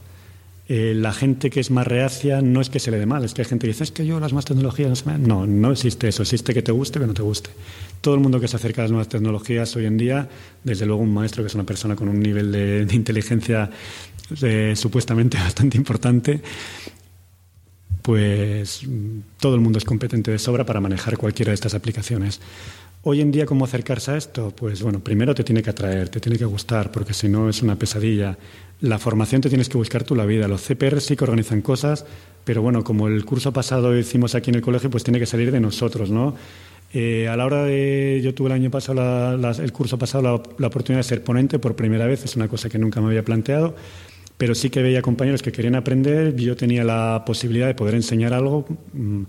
Eh, 0.74 0.94
la 0.96 1.12
gente 1.12 1.50
que 1.50 1.60
es 1.60 1.70
más 1.70 1.86
reacia 1.86 2.42
no 2.42 2.62
es 2.62 2.70
que 2.70 2.80
se 2.80 2.92
le 2.92 2.98
dé 2.98 3.06
mal, 3.06 3.26
es 3.26 3.34
que 3.34 3.42
hay 3.42 3.46
gente 3.46 3.68
que 3.68 3.74
dice, 3.74 3.84
es 3.84 3.92
que 3.92 4.06
yo 4.06 4.22
las 4.22 4.32
nuevas 4.32 4.46
tecnologías 4.46 4.88
no 4.88 4.96
se 4.96 5.06
me... 5.06 5.18
No, 5.18 5.46
no 5.46 5.74
existe 5.74 6.08
eso, 6.08 6.22
existe 6.22 6.54
que 6.54 6.62
te 6.62 6.72
guste 6.72 6.98
o 6.98 7.02
que 7.02 7.08
no 7.08 7.14
te 7.14 7.22
guste. 7.22 7.50
Todo 8.00 8.14
el 8.16 8.22
mundo 8.22 8.40
que 8.40 8.48
se 8.48 8.56
acerca 8.56 8.82
a 8.82 8.84
las 8.86 8.92
nuevas 8.92 9.10
tecnologías 9.10 9.76
hoy 9.76 9.86
en 9.86 9.98
día, 9.98 10.30
desde 10.64 10.86
luego 10.86 11.02
un 11.02 11.14
maestro 11.14 11.44
que 11.44 11.48
es 11.48 11.56
una 11.56 11.66
persona 11.66 11.98
con 11.98 12.08
un 12.08 12.22
nivel 12.22 12.54
de, 12.54 12.88
inteligencia 12.90 13.70
eh, 14.42 14.74
supuestamente 14.78 15.38
bastante 15.44 15.76
importante, 15.76 16.42
pues 18.02 18.88
todo 19.42 19.56
el 19.56 19.60
mundo 19.60 19.78
es 19.78 19.84
competente 19.84 20.32
de 20.32 20.40
sobra 20.40 20.66
para 20.66 20.80
manejar 20.80 21.18
cualquiera 21.18 21.50
de 21.50 21.56
estas 21.56 21.74
aplicaciones. 21.74 22.40
Hoy 23.04 23.20
en 23.20 23.32
día, 23.32 23.46
¿cómo 23.46 23.66
acercarse 23.66 24.12
a 24.12 24.18
esto? 24.18 24.54
Pues 24.56 24.82
bueno, 24.84 25.00
primero 25.00 25.36
te 25.36 25.44
tiene 25.44 25.62
que 25.62 25.72
atraer, 25.72 26.08
te 26.08 26.22
tiene 26.22 26.38
que 26.38 26.46
gustar, 26.46 26.94
porque 26.94 27.14
si 27.14 27.28
no 27.28 27.50
es 27.50 27.62
una 27.62 27.76
pesadilla. 27.76 28.38
La 28.82 28.98
formación 28.98 29.42
te 29.42 29.50
tienes 29.50 29.70
que 29.70 29.78
buscar 29.78 30.04
tú 30.04 30.16
la 30.16 30.26
vida. 30.26 30.48
Los 30.48 30.68
CPR 30.68 31.00
sí 31.02 31.16
que 31.16 31.24
organizan 31.24 31.62
cosas, 31.62 32.06
pero 32.44 32.64
bueno, 32.64 32.84
como 32.84 33.08
el 33.08 33.24
curso 33.26 33.54
pasado 33.54 33.96
hicimos 33.98 34.34
aquí 34.34 34.50
en 34.50 34.56
el 34.56 34.62
colegio, 34.62 34.90
pues 34.90 35.04
tiene 35.04 35.20
que 35.20 35.28
salir 35.28 35.52
de 35.52 35.60
nosotros, 35.60 36.10
¿no? 36.10 36.36
Eh, 36.94 37.28
a 37.28 37.38
la 37.38 37.46
hora 37.46 37.64
de. 37.64 38.20
Yo 38.24 38.34
tuve 38.34 38.48
el 38.48 38.54
año 38.54 38.72
pasado, 38.72 39.34
el 39.52 39.72
curso 39.72 40.00
pasado, 40.00 40.44
la, 40.58 40.68
oportunidad 40.68 41.00
de 41.00 41.04
ser 41.04 41.24
ponente 41.24 41.60
por 41.60 41.76
primera 41.76 42.08
vez, 42.08 42.26
es 42.26 42.36
una 42.36 42.48
cosa 42.48 42.70
que 42.70 42.80
nunca 42.80 43.00
me 43.02 43.08
había 43.08 43.24
planteado, 43.24 43.76
pero 44.38 44.56
sí 44.56 44.72
que 44.72 44.82
veía 44.82 45.02
compañeros 45.04 45.44
que 45.44 45.52
querían 45.52 45.76
aprender, 45.76 46.36
yo 46.36 46.56
tenía 46.56 46.84
la 46.84 47.24
posibilidad 47.26 47.68
de 47.68 47.76
poder 47.76 47.94
enseñar 47.96 48.34
algo. 48.34 48.66
Mm, 48.94 49.24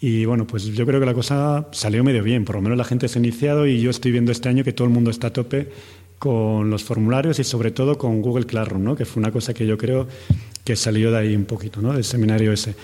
y 0.00 0.24
bueno, 0.26 0.46
pues 0.46 0.64
yo 0.64 0.86
creo 0.86 1.00
que 1.00 1.06
la 1.06 1.14
cosa 1.14 1.68
salió 1.72 2.04
medio 2.04 2.22
bien, 2.22 2.44
por 2.44 2.56
lo 2.56 2.62
menos 2.62 2.76
la 2.76 2.84
gente 2.84 3.08
se 3.08 3.18
ha 3.18 3.22
iniciado 3.22 3.66
y 3.66 3.80
yo 3.80 3.90
estoy 3.90 4.12
viendo 4.12 4.30
este 4.30 4.48
año 4.48 4.62
que 4.62 4.72
todo 4.72 4.86
el 4.86 4.94
mundo 4.94 5.10
está 5.10 5.28
a 5.28 5.32
tope 5.32 5.70
con 6.18 6.70
los 6.70 6.84
formularios 6.84 7.38
y 7.38 7.44
sobre 7.44 7.70
todo 7.70 7.96
con 7.96 8.22
Google 8.22 8.46
Classroom, 8.46 8.82
¿no? 8.82 8.96
que 8.96 9.04
fue 9.04 9.20
una 9.20 9.30
cosa 9.30 9.54
que 9.54 9.66
yo 9.66 9.78
creo 9.78 10.06
que 10.64 10.76
salió 10.76 11.10
de 11.10 11.18
ahí 11.18 11.36
un 11.36 11.44
poquito, 11.44 11.80
¿no? 11.80 11.92
del 11.92 12.04
seminario 12.04 12.52
ese. 12.52 12.74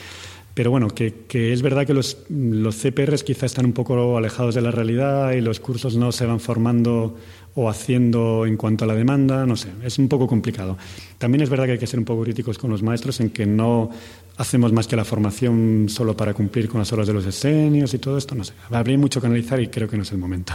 Pero 0.55 0.71
bueno, 0.71 0.89
que, 0.89 1.25
que 1.27 1.53
es 1.53 1.63
verdad 1.63 1.85
que 1.85 1.95
los, 1.95 2.19
los 2.29 2.77
CPRs 2.77 3.25
quizá 3.25 3.45
están 3.45 3.67
un 3.67 3.73
poco 3.73 4.17
alejados 4.17 4.55
de 4.55 4.63
la 4.63 4.71
realidad 4.71 5.33
y 5.33 5.41
los 5.41 5.59
cursos 5.59 5.97
no 5.97 6.13
se 6.13 6.27
van 6.27 6.39
formando 6.39 7.17
o 7.57 7.69
haciendo 7.69 8.47
en 8.47 8.57
cuanto 8.57 8.85
a 8.85 8.87
la 8.87 8.95
demanda, 8.95 9.47
no 9.47 9.57
sé, 9.57 9.69
es 9.83 9.99
un 9.99 10.09
poco 10.09 10.29
complicado. 10.29 10.77
También 11.19 11.43
es 11.43 11.51
verdad 11.51 11.67
que 11.67 11.73
hay 11.73 11.79
que 11.79 11.87
ser 11.89 11.99
un 11.99 12.05
poco 12.05 12.23
críticos 12.23 12.59
con 12.59 12.71
los 12.71 12.83
maestros 12.83 13.21
en 13.21 13.31
que 13.31 13.47
no 13.47 13.91
hacemos 14.37 14.73
más 14.73 14.87
que 14.87 14.97
la 14.97 15.05
formación 15.05 15.87
solo 15.89 16.17
para 16.17 16.35
cumplir 16.35 16.69
con 16.69 16.79
las 16.79 16.93
horas 16.93 17.07
de 17.07 17.13
los 17.13 17.27
escenios 17.27 17.93
y 17.95 17.99
todo 17.99 18.17
esto, 18.17 18.35
no 18.35 18.45
sé. 18.45 18.55
Habría 18.71 18.99
mucho 18.99 19.21
que 19.21 19.27
analizar 19.27 19.61
y 19.61 19.69
creo 19.69 19.89
que 19.89 19.97
no 19.97 20.05
es 20.05 20.13
el 20.13 20.19
momento. 20.19 20.53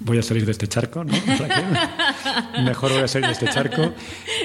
Voy 0.00 0.18
a 0.18 0.22
salir 0.22 0.44
de 0.44 0.52
este 0.52 0.68
charco, 0.68 1.02
¿no? 1.02 1.12
Mejor 2.64 2.92
voy 2.92 3.02
a 3.02 3.08
salir 3.08 3.26
de 3.26 3.32
este 3.32 3.48
charco. 3.48 3.94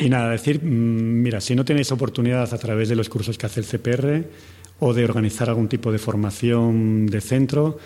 Y 0.01 0.09
nada, 0.09 0.31
decir, 0.31 0.63
mm, 0.63 1.21
mira, 1.21 1.41
si 1.41 1.55
no 1.55 1.63
tenéis 1.63 1.91
oportunidad 1.91 2.51
a 2.51 2.57
través 2.57 2.89
de 2.89 2.95
los 2.95 3.07
cursos 3.07 3.37
que 3.37 3.45
hace 3.45 3.59
el 3.59 3.65
CPR 3.65 4.25
o 4.79 4.93
de 4.93 5.05
organizar 5.05 5.49
algún 5.49 5.67
tipo 5.67 5.91
de 5.91 5.99
formación 5.99 7.05
de 7.05 7.21
centro, 7.21 7.77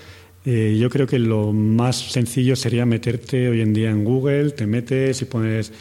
eh, 0.46 0.78
yo 0.80 0.90
creo 0.90 1.08
que 1.08 1.20
lo 1.20 1.52
más 1.52 1.98
sencillo 1.98 2.56
sería 2.56 2.86
meterte 2.86 3.50
hoy 3.50 3.60
en 3.60 3.74
día 3.74 3.90
en 3.90 4.06
Google, 4.06 4.52
te 4.52 4.66
metes 4.66 5.22
y 5.22 5.26
pones 5.26 5.74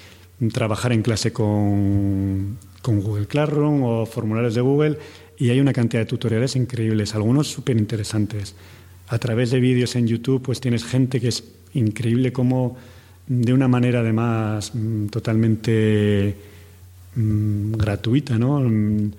trabajar 0.52 0.92
en 0.92 1.02
clase 1.02 1.32
con, 1.32 2.58
con 2.82 3.00
Google 3.00 3.26
Classroom 3.26 3.84
o 3.84 4.06
formularios 4.06 4.56
de 4.56 4.60
Google 4.60 4.98
y 5.38 5.50
hay 5.50 5.60
una 5.60 5.72
cantidad 5.72 6.02
de 6.02 6.06
tutoriales 6.06 6.56
increíbles, 6.56 7.14
algunos 7.14 7.46
súper 7.46 7.76
interesantes. 7.76 8.56
A 9.08 9.18
través 9.18 9.50
de 9.50 9.60
vídeos 9.60 9.96
en 9.96 10.06
YouTube 10.06 10.42
pues 10.42 10.60
tienes 10.60 10.84
gente 10.84 11.20
que 11.20 11.28
es 11.28 11.44
increíble 11.74 12.32
como 12.32 12.76
de 13.26 13.52
una 13.52 13.68
manera 13.68 14.00
además 14.00 14.72
mm, 14.74 15.06
totalmente 15.06 16.34
mm, 17.14 17.72
gratuita, 17.72 18.38
¿no? 18.38 18.60
Mm, 18.60 19.12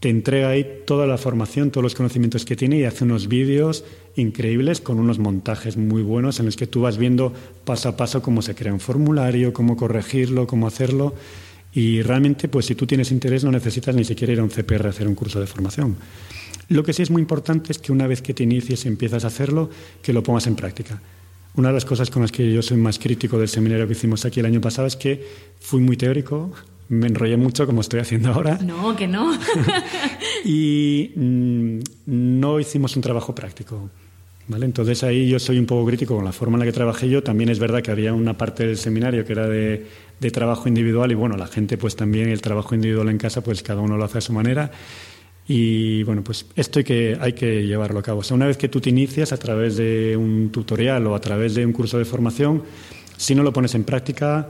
te 0.00 0.08
entrega 0.08 0.48
ahí 0.48 0.66
toda 0.86 1.06
la 1.06 1.18
formación, 1.18 1.70
todos 1.70 1.82
los 1.82 1.94
conocimientos 1.94 2.46
que 2.46 2.56
tiene 2.56 2.78
y 2.78 2.84
hace 2.84 3.04
unos 3.04 3.28
vídeos 3.28 3.84
increíbles 4.16 4.80
con 4.80 4.98
unos 4.98 5.18
montajes 5.18 5.76
muy 5.76 6.02
buenos 6.02 6.40
en 6.40 6.46
los 6.46 6.56
que 6.56 6.66
tú 6.66 6.80
vas 6.80 6.96
viendo 6.96 7.34
paso 7.66 7.90
a 7.90 7.96
paso 7.98 8.22
cómo 8.22 8.40
se 8.40 8.54
crea 8.54 8.72
un 8.72 8.80
formulario, 8.80 9.52
cómo 9.52 9.76
corregirlo, 9.76 10.46
cómo 10.46 10.66
hacerlo. 10.66 11.14
Y 11.72 12.02
realmente, 12.02 12.48
pues 12.48 12.66
si 12.66 12.74
tú 12.74 12.86
tienes 12.86 13.12
interés, 13.12 13.44
no 13.44 13.52
necesitas 13.52 13.94
ni 13.94 14.04
siquiera 14.04 14.32
ir 14.32 14.40
a 14.40 14.42
un 14.42 14.48
CPR 14.48 14.86
a 14.86 14.90
hacer 14.90 15.06
un 15.06 15.14
curso 15.14 15.38
de 15.38 15.46
formación. 15.46 15.96
Lo 16.70 16.84
que 16.84 16.92
sí 16.92 17.02
es 17.02 17.10
muy 17.10 17.20
importante 17.20 17.72
es 17.72 17.78
que 17.78 17.90
una 17.90 18.06
vez 18.06 18.22
que 18.22 18.32
te 18.32 18.44
inicies 18.44 18.84
y 18.84 18.88
empiezas 18.88 19.24
a 19.24 19.26
hacerlo, 19.26 19.70
que 20.02 20.12
lo 20.12 20.22
pongas 20.22 20.46
en 20.46 20.54
práctica. 20.54 21.02
Una 21.56 21.68
de 21.68 21.74
las 21.74 21.84
cosas 21.84 22.10
con 22.10 22.22
las 22.22 22.30
que 22.30 22.52
yo 22.52 22.62
soy 22.62 22.76
más 22.76 23.00
crítico 23.00 23.38
del 23.38 23.48
seminario 23.48 23.88
que 23.88 23.94
hicimos 23.94 24.24
aquí 24.24 24.38
el 24.38 24.46
año 24.46 24.60
pasado 24.60 24.86
es 24.86 24.94
que 24.94 25.26
fui 25.58 25.80
muy 25.80 25.96
teórico, 25.96 26.52
me 26.88 27.08
enrollé 27.08 27.36
mucho 27.36 27.66
como 27.66 27.80
estoy 27.80 27.98
haciendo 27.98 28.32
ahora. 28.32 28.56
No, 28.62 28.94
que 28.94 29.08
no. 29.08 29.36
y 30.44 31.10
mm, 31.16 31.78
no 32.06 32.60
hicimos 32.60 32.94
un 32.94 33.02
trabajo 33.02 33.34
práctico. 33.34 33.90
Entonces 34.48 35.02
ahí 35.04 35.28
yo 35.28 35.38
soy 35.38 35.58
un 35.58 35.66
poco 35.66 35.86
crítico 35.86 36.16
con 36.16 36.24
la 36.24 36.32
forma 36.32 36.56
en 36.56 36.60
la 36.60 36.66
que 36.66 36.72
trabajé 36.72 37.08
yo. 37.08 37.22
También 37.22 37.50
es 37.50 37.58
verdad 37.58 37.82
que 37.82 37.90
había 37.90 38.12
una 38.12 38.36
parte 38.36 38.66
del 38.66 38.76
seminario 38.76 39.24
que 39.24 39.32
era 39.32 39.46
de, 39.46 39.86
trabajo 40.32 40.68
individual 40.68 41.10
y 41.12 41.14
bueno, 41.14 41.36
la 41.36 41.46
gente 41.46 41.78
pues 41.78 41.96
también 41.96 42.28
el 42.28 42.40
trabajo 42.40 42.74
individual 42.74 43.08
en 43.08 43.18
casa 43.18 43.42
pues 43.42 43.62
cada 43.62 43.80
uno 43.80 43.96
lo 43.96 44.04
hace 44.04 44.18
a 44.18 44.20
su 44.20 44.32
manera. 44.32 44.70
Y 45.52 46.04
bueno, 46.04 46.22
pues 46.22 46.46
esto 46.54 46.78
hay 46.78 46.84
que, 46.84 47.18
hay 47.20 47.32
que 47.32 47.66
llevarlo 47.66 47.98
a 47.98 48.04
cabo. 48.04 48.20
O 48.20 48.22
sea, 48.22 48.36
una 48.36 48.46
vez 48.46 48.56
que 48.56 48.68
tú 48.68 48.80
te 48.80 48.90
inicias 48.90 49.32
a 49.32 49.36
través 49.36 49.76
de 49.76 50.16
un 50.16 50.50
tutorial 50.52 51.04
o 51.08 51.16
a 51.16 51.20
través 51.20 51.56
de 51.56 51.66
un 51.66 51.72
curso 51.72 51.98
de 51.98 52.04
formación, 52.04 52.62
si 53.16 53.34
no 53.34 53.42
lo 53.42 53.52
pones 53.52 53.74
en 53.74 53.82
práctica, 53.82 54.48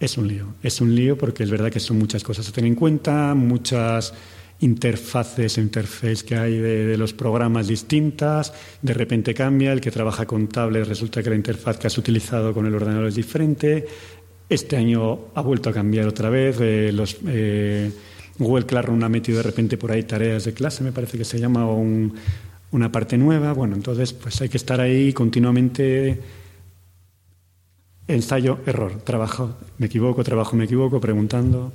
es 0.00 0.18
un 0.18 0.26
lío. 0.26 0.54
Es 0.64 0.80
un 0.80 0.96
lío 0.96 1.16
porque 1.16 1.44
es 1.44 1.50
verdad 1.50 1.70
que 1.70 1.78
son 1.78 2.00
muchas 2.00 2.24
cosas 2.24 2.48
a 2.48 2.50
tener 2.50 2.66
en 2.66 2.74
cuenta, 2.74 3.36
muchas 3.36 4.14
interfaces 4.58 5.58
o 5.58 5.60
interface 5.60 6.24
que 6.24 6.34
hay 6.34 6.58
de, 6.58 6.96
los 6.96 7.12
programas 7.12 7.68
distintas, 7.68 8.52
de 8.82 8.94
repente 8.94 9.32
cambia, 9.32 9.72
el 9.72 9.80
que 9.80 9.92
trabaja 9.92 10.26
con 10.26 10.48
tablet 10.48 10.88
resulta 10.88 11.22
que 11.22 11.30
la 11.30 11.36
interfaz 11.36 11.78
que 11.78 11.86
has 11.86 11.98
utilizado 11.98 12.52
con 12.52 12.66
el 12.66 12.74
ordenador 12.74 13.06
es 13.06 13.14
diferente, 13.14 13.86
este 14.48 14.76
año 14.76 15.26
ha 15.36 15.40
vuelto 15.40 15.70
a 15.70 15.72
cambiar 15.72 16.08
otra 16.08 16.30
vez, 16.30 16.56
eh, 16.60 16.90
los, 16.92 17.16
eh, 17.28 17.92
Google 18.38 18.66
Classroom 18.66 19.02
ha 19.04 19.08
metido 19.08 19.38
de 19.38 19.42
repente 19.42 19.76
por 19.76 19.90
ahí 19.90 20.02
tareas 20.02 20.44
de 20.44 20.52
clase, 20.52 20.84
me 20.84 20.92
parece 20.92 21.18
que 21.18 21.24
se 21.24 21.38
llama, 21.38 21.66
o 21.66 21.82
una 22.72 22.92
parte 22.92 23.16
nueva, 23.16 23.52
bueno, 23.52 23.74
entonces 23.74 24.12
pues 24.12 24.40
hay 24.40 24.48
que 24.48 24.56
estar 24.56 24.80
ahí 24.80 25.12
continuamente. 25.12 26.20
Ensayo, 28.08 28.58
error, 28.66 29.00
trabajo, 29.02 29.56
me 29.78 29.86
equivoco, 29.86 30.22
trabajo, 30.22 30.54
me 30.54 30.64
equivoco, 30.64 31.00
preguntando. 31.00 31.72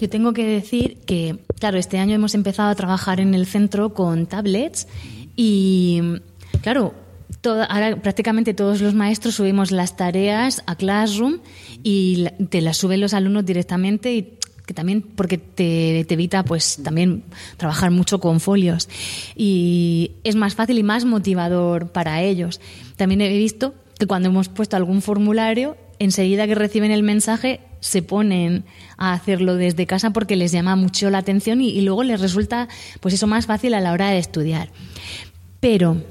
Yo 0.00 0.08
tengo 0.08 0.32
que 0.32 0.44
decir 0.44 0.98
que, 1.06 1.38
claro, 1.60 1.78
este 1.78 1.98
año 1.98 2.16
hemos 2.16 2.34
empezado 2.34 2.70
a 2.70 2.74
trabajar 2.74 3.20
en 3.20 3.32
el 3.34 3.46
centro 3.46 3.94
con 3.94 4.26
tablets 4.26 4.88
y, 5.36 6.00
claro, 6.62 6.94
ahora 7.68 7.96
prácticamente 7.96 8.54
todos 8.54 8.80
los 8.80 8.94
maestros 8.94 9.36
subimos 9.36 9.70
las 9.70 9.96
tareas 9.96 10.62
a 10.66 10.76
Classroom 10.76 11.38
y 11.82 12.26
te 12.48 12.60
las 12.60 12.76
suben 12.76 13.00
los 13.00 13.14
alumnos 13.14 13.44
directamente 13.44 14.14
y 14.14 14.38
que 14.66 14.74
también 14.74 15.02
porque 15.02 15.38
te, 15.38 16.00
evita 16.00 16.42
pues 16.44 16.80
también 16.82 17.24
trabajar 17.56 17.90
mucho 17.90 18.18
con 18.18 18.40
folios 18.40 18.88
y 19.36 20.12
es 20.24 20.36
más 20.36 20.54
fácil 20.54 20.78
y 20.78 20.82
más 20.82 21.04
motivador 21.04 21.88
para 21.88 22.22
ellos. 22.22 22.60
También 22.96 23.20
he 23.20 23.36
visto 23.36 23.74
que 23.98 24.06
cuando 24.06 24.28
hemos 24.28 24.48
puesto 24.48 24.76
algún 24.76 25.02
formulario 25.02 25.76
enseguida 25.98 26.46
que 26.46 26.54
reciben 26.54 26.90
el 26.90 27.02
mensaje 27.02 27.60
se 27.80 28.02
ponen 28.02 28.64
a 28.96 29.12
hacerlo 29.12 29.56
desde 29.56 29.86
casa 29.86 30.10
porque 30.10 30.36
les 30.36 30.52
llama 30.52 30.76
mucho 30.76 31.10
la 31.10 31.18
atención 31.18 31.60
y, 31.60 31.80
luego 31.82 32.02
les 32.02 32.20
resulta 32.20 32.68
pues 33.00 33.14
eso 33.14 33.26
más 33.26 33.46
fácil 33.46 33.74
a 33.74 33.80
la 33.80 33.92
hora 33.92 34.08
de 34.08 34.18
estudiar. 34.18 34.70
Pero 35.60 36.02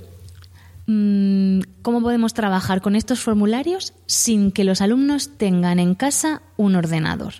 mm, 0.86 1.62
¿cómo 1.82 2.02
podemos 2.02 2.36
trabajar 2.36 2.82
con 2.82 2.96
estos 2.96 3.20
formularios 3.20 3.94
sin 4.06 4.52
que 4.52 4.64
los 4.64 4.82
alumnos 4.82 5.38
tengan 5.38 5.80
en 5.80 5.96
casa 5.96 6.44
un 6.58 6.76
ordenador? 6.76 7.34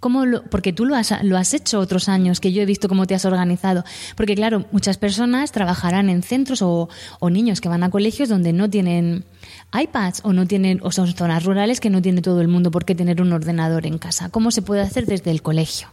¿Cómo 0.00 0.24
porque 0.50 0.72
tú 0.72 0.84
lo 0.84 0.94
has, 0.94 1.12
lo 1.24 1.36
has 1.36 1.54
hecho 1.54 1.80
otros 1.80 2.08
años, 2.08 2.40
que 2.40 2.52
yo 2.52 2.62
he 2.62 2.66
visto 2.66 2.88
cómo 2.88 3.06
te 3.06 3.14
has 3.14 3.24
organizado. 3.24 3.84
Porque 4.16 4.34
claro, 4.36 4.64
muchas 4.70 4.96
personas 4.96 5.50
trabajarán 5.52 6.08
en 6.08 6.22
centros 6.22 6.62
o, 6.62 6.88
o 7.18 7.30
niños 7.30 7.60
que 7.60 7.68
van 7.68 7.82
a 7.82 7.90
colegios 7.90 8.28
donde 8.28 8.52
no 8.52 8.70
tienen 8.70 9.24
iPads 9.72 10.20
o 10.24 10.32
no 10.32 10.46
tienen 10.46 10.80
o 10.82 10.92
son 10.92 11.12
zonas 11.14 11.44
rurales 11.44 11.80
que 11.80 11.90
no 11.90 12.00
tiene 12.00 12.22
todo 12.22 12.40
el 12.40 12.48
mundo 12.48 12.70
por 12.70 12.84
qué 12.84 12.94
tener 12.94 13.20
un 13.20 13.32
ordenador 13.32 13.86
en 13.86 13.98
casa. 13.98 14.28
¿Cómo 14.28 14.50
se 14.50 14.62
puede 14.62 14.82
hacer 14.82 15.06
desde 15.06 15.30
el 15.30 15.42
colegio? 15.42 15.88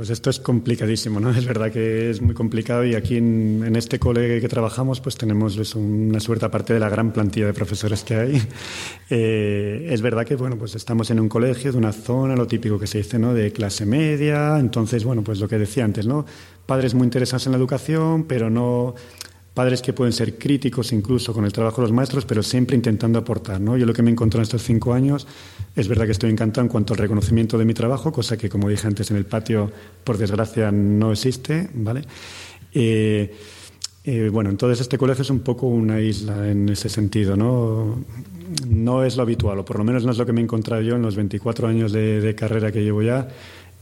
Pues 0.00 0.08
esto 0.08 0.30
es 0.30 0.40
complicadísimo, 0.40 1.20
¿no? 1.20 1.28
Es 1.36 1.44
verdad 1.44 1.70
que 1.70 2.08
es 2.08 2.22
muy 2.22 2.32
complicado 2.32 2.86
y 2.86 2.94
aquí 2.94 3.18
en, 3.18 3.76
este 3.76 3.98
cole 3.98 4.40
que 4.40 4.48
trabajamos 4.48 4.98
pues 4.98 5.14
tenemos 5.16 5.74
una 5.74 6.20
suerte 6.20 6.46
aparte 6.46 6.72
de 6.72 6.80
la 6.80 6.88
gran 6.88 7.12
plantilla 7.12 7.44
de 7.44 7.52
profesores 7.52 8.02
que 8.02 8.14
hay. 8.14 8.42
Eh, 9.12 9.88
es 9.90 10.02
verdad 10.02 10.24
que, 10.24 10.36
bueno, 10.36 10.56
pues 10.56 10.76
estamos 10.76 11.10
en 11.10 11.18
un 11.18 11.28
colegio 11.28 11.72
de 11.72 11.78
una 11.78 11.92
zona, 11.92 12.36
lo 12.36 12.46
típico 12.46 12.78
que 12.78 12.86
se 12.86 12.98
dice, 12.98 13.18
¿no? 13.18 13.34
De 13.34 13.52
clase 13.52 13.84
media, 13.84 14.56
entonces, 14.56 15.02
bueno, 15.02 15.22
pues 15.22 15.40
lo 15.40 15.48
que 15.48 15.58
decía 15.58 15.84
antes, 15.84 16.06
¿no? 16.06 16.24
Padres 16.64 16.94
muy 16.94 17.06
interesados 17.06 17.44
en 17.46 17.52
la 17.52 17.58
educación, 17.58 18.24
pero 18.24 18.50
no 18.50 18.94
padres 19.60 19.82
que 19.82 19.92
pueden 19.92 20.14
ser 20.14 20.38
críticos 20.38 20.90
incluso 20.90 21.34
con 21.34 21.44
el 21.44 21.52
trabajo 21.52 21.82
de 21.82 21.88
los 21.88 21.92
maestros, 21.92 22.24
pero 22.24 22.42
siempre 22.42 22.76
intentando 22.76 23.18
aportar. 23.18 23.60
¿no? 23.60 23.76
Yo 23.76 23.84
lo 23.84 23.92
que 23.92 24.02
me 24.02 24.08
he 24.08 24.12
encontrado 24.12 24.40
en 24.40 24.44
estos 24.44 24.62
cinco 24.62 24.94
años 24.94 25.26
es 25.76 25.86
verdad 25.86 26.06
que 26.06 26.12
estoy 26.12 26.30
encantado 26.30 26.64
en 26.64 26.70
cuanto 26.70 26.94
al 26.94 26.98
reconocimiento 26.98 27.58
de 27.58 27.66
mi 27.66 27.74
trabajo, 27.74 28.10
cosa 28.10 28.38
que, 28.38 28.48
como 28.48 28.70
dije 28.70 28.86
antes, 28.86 29.10
en 29.10 29.18
el 29.18 29.26
patio, 29.26 29.70
por 30.02 30.16
desgracia, 30.16 30.72
no 30.72 31.12
existe. 31.12 31.68
¿vale? 31.74 32.04
Eh, 32.72 33.36
eh, 34.02 34.30
bueno, 34.32 34.48
entonces 34.48 34.80
este 34.80 34.96
colegio 34.96 35.20
es 35.20 35.30
un 35.30 35.40
poco 35.40 35.66
una 35.66 36.00
isla 36.00 36.50
en 36.50 36.70
ese 36.70 36.88
sentido, 36.88 37.36
¿no? 37.36 38.02
No 38.66 39.04
es 39.04 39.18
lo 39.18 39.24
habitual, 39.24 39.58
o 39.58 39.64
por 39.66 39.76
lo 39.76 39.84
menos 39.84 40.06
no 40.06 40.12
es 40.12 40.16
lo 40.16 40.24
que 40.24 40.32
me 40.32 40.40
he 40.40 40.44
encontrado 40.44 40.80
yo 40.80 40.96
en 40.96 41.02
los 41.02 41.16
24 41.16 41.68
años 41.68 41.92
de, 41.92 42.22
de 42.22 42.34
carrera 42.34 42.72
que 42.72 42.82
llevo 42.82 43.02
ya, 43.02 43.28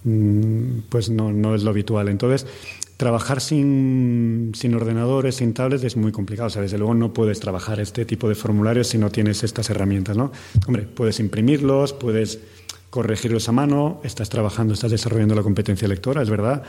mm, 0.02 0.88
pues 0.88 1.08
no, 1.08 1.32
no 1.32 1.54
es 1.54 1.62
lo 1.62 1.70
habitual. 1.70 2.08
Entonces, 2.08 2.48
Trabajar 2.98 3.40
sin, 3.40 4.50
sin, 4.56 4.74
ordenadores, 4.74 5.36
sin 5.36 5.54
tablets, 5.54 5.84
es 5.84 5.96
muy 5.96 6.10
complicado. 6.10 6.48
O 6.48 6.50
sea, 6.50 6.62
desde 6.62 6.78
luego 6.78 6.94
no 6.94 7.12
puedes 7.12 7.38
trabajar 7.38 7.78
este 7.78 8.04
tipo 8.04 8.28
de 8.28 8.34
formularios 8.34 8.88
si 8.88 8.98
no 8.98 9.08
tienes 9.08 9.44
estas 9.44 9.70
herramientas, 9.70 10.16
¿no? 10.16 10.32
Hombre, 10.66 10.82
puedes 10.82 11.20
imprimirlos, 11.20 11.92
puedes 11.92 12.40
corregirlos 12.90 13.48
a 13.48 13.52
mano, 13.52 14.00
estás 14.02 14.28
trabajando, 14.28 14.74
estás 14.74 14.90
desarrollando 14.90 15.36
la 15.36 15.44
competencia 15.44 15.86
lectora, 15.86 16.22
es 16.22 16.28
verdad. 16.28 16.64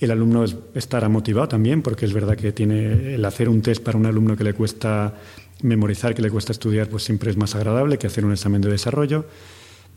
El 0.00 0.10
alumno 0.10 0.46
estará 0.74 1.10
motivado 1.10 1.48
también, 1.48 1.82
porque 1.82 2.06
es 2.06 2.14
verdad 2.14 2.34
que 2.34 2.52
tiene 2.52 3.16
el 3.16 3.24
hacer 3.26 3.50
un 3.50 3.60
test 3.60 3.82
para 3.82 3.98
un 3.98 4.06
alumno 4.06 4.38
que 4.38 4.44
le 4.44 4.54
cuesta 4.54 5.14
memorizar, 5.60 6.14
que 6.14 6.22
le 6.22 6.30
cuesta 6.30 6.52
estudiar, 6.52 6.88
pues 6.88 7.02
siempre 7.02 7.30
es 7.30 7.36
más 7.36 7.54
agradable 7.54 7.98
que 7.98 8.06
hacer 8.06 8.24
un 8.24 8.32
examen 8.32 8.62
de 8.62 8.70
desarrollo 8.70 9.26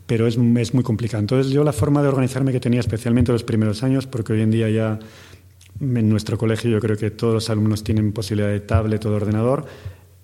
pero 0.06 0.26
es, 0.26 0.38
es, 0.56 0.72
muy 0.72 0.82
complicado. 0.82 1.20
Entonces 1.20 1.52
yo 1.52 1.62
la 1.64 1.74
forma 1.74 2.00
de 2.00 2.08
organizarme 2.08 2.50
que 2.50 2.60
tenía 2.60 2.80
especialmente 2.80 3.30
los 3.30 3.44
primeros 3.44 3.82
años, 3.82 4.06
porque 4.06 4.32
hoy 4.32 4.40
en 4.40 4.50
día 4.50 4.70
ya 4.70 4.98
en 5.80 6.08
nuestro 6.08 6.38
colegio 6.38 6.70
yo 6.70 6.80
creo 6.80 6.96
que 6.96 7.10
todos 7.10 7.34
los 7.34 7.50
alumnos 7.50 7.84
tienen 7.84 8.12
posibilidad 8.12 8.50
de 8.50 8.60
tablet 8.60 9.04
o 9.04 9.10
de 9.10 9.16
ordenador 9.16 9.66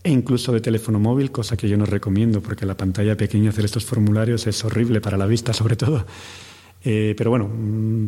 e 0.03 0.11
incluso 0.11 0.53
de 0.53 0.61
teléfono 0.61 0.99
móvil, 0.99 1.31
cosa 1.31 1.57
que 1.57 1.69
yo 1.69 1.77
no 1.77 1.87
recomiendo 1.87 2.43
porque 2.43 2.67
la 2.67 2.77
pantalla 2.77 3.17
pequeña 3.17 3.51
hacer 3.51 3.65
estos 3.65 3.85
formularios 3.85 4.47
es 4.47 4.65
horrible 4.65 5.01
para 5.01 5.17
la 5.17 5.27
vista 5.27 5.53
sobre 5.55 5.77
todo. 5.77 6.05
Eh, 6.85 7.15
pero 7.17 7.31
bueno, 7.31 7.49
mm, 7.49 8.07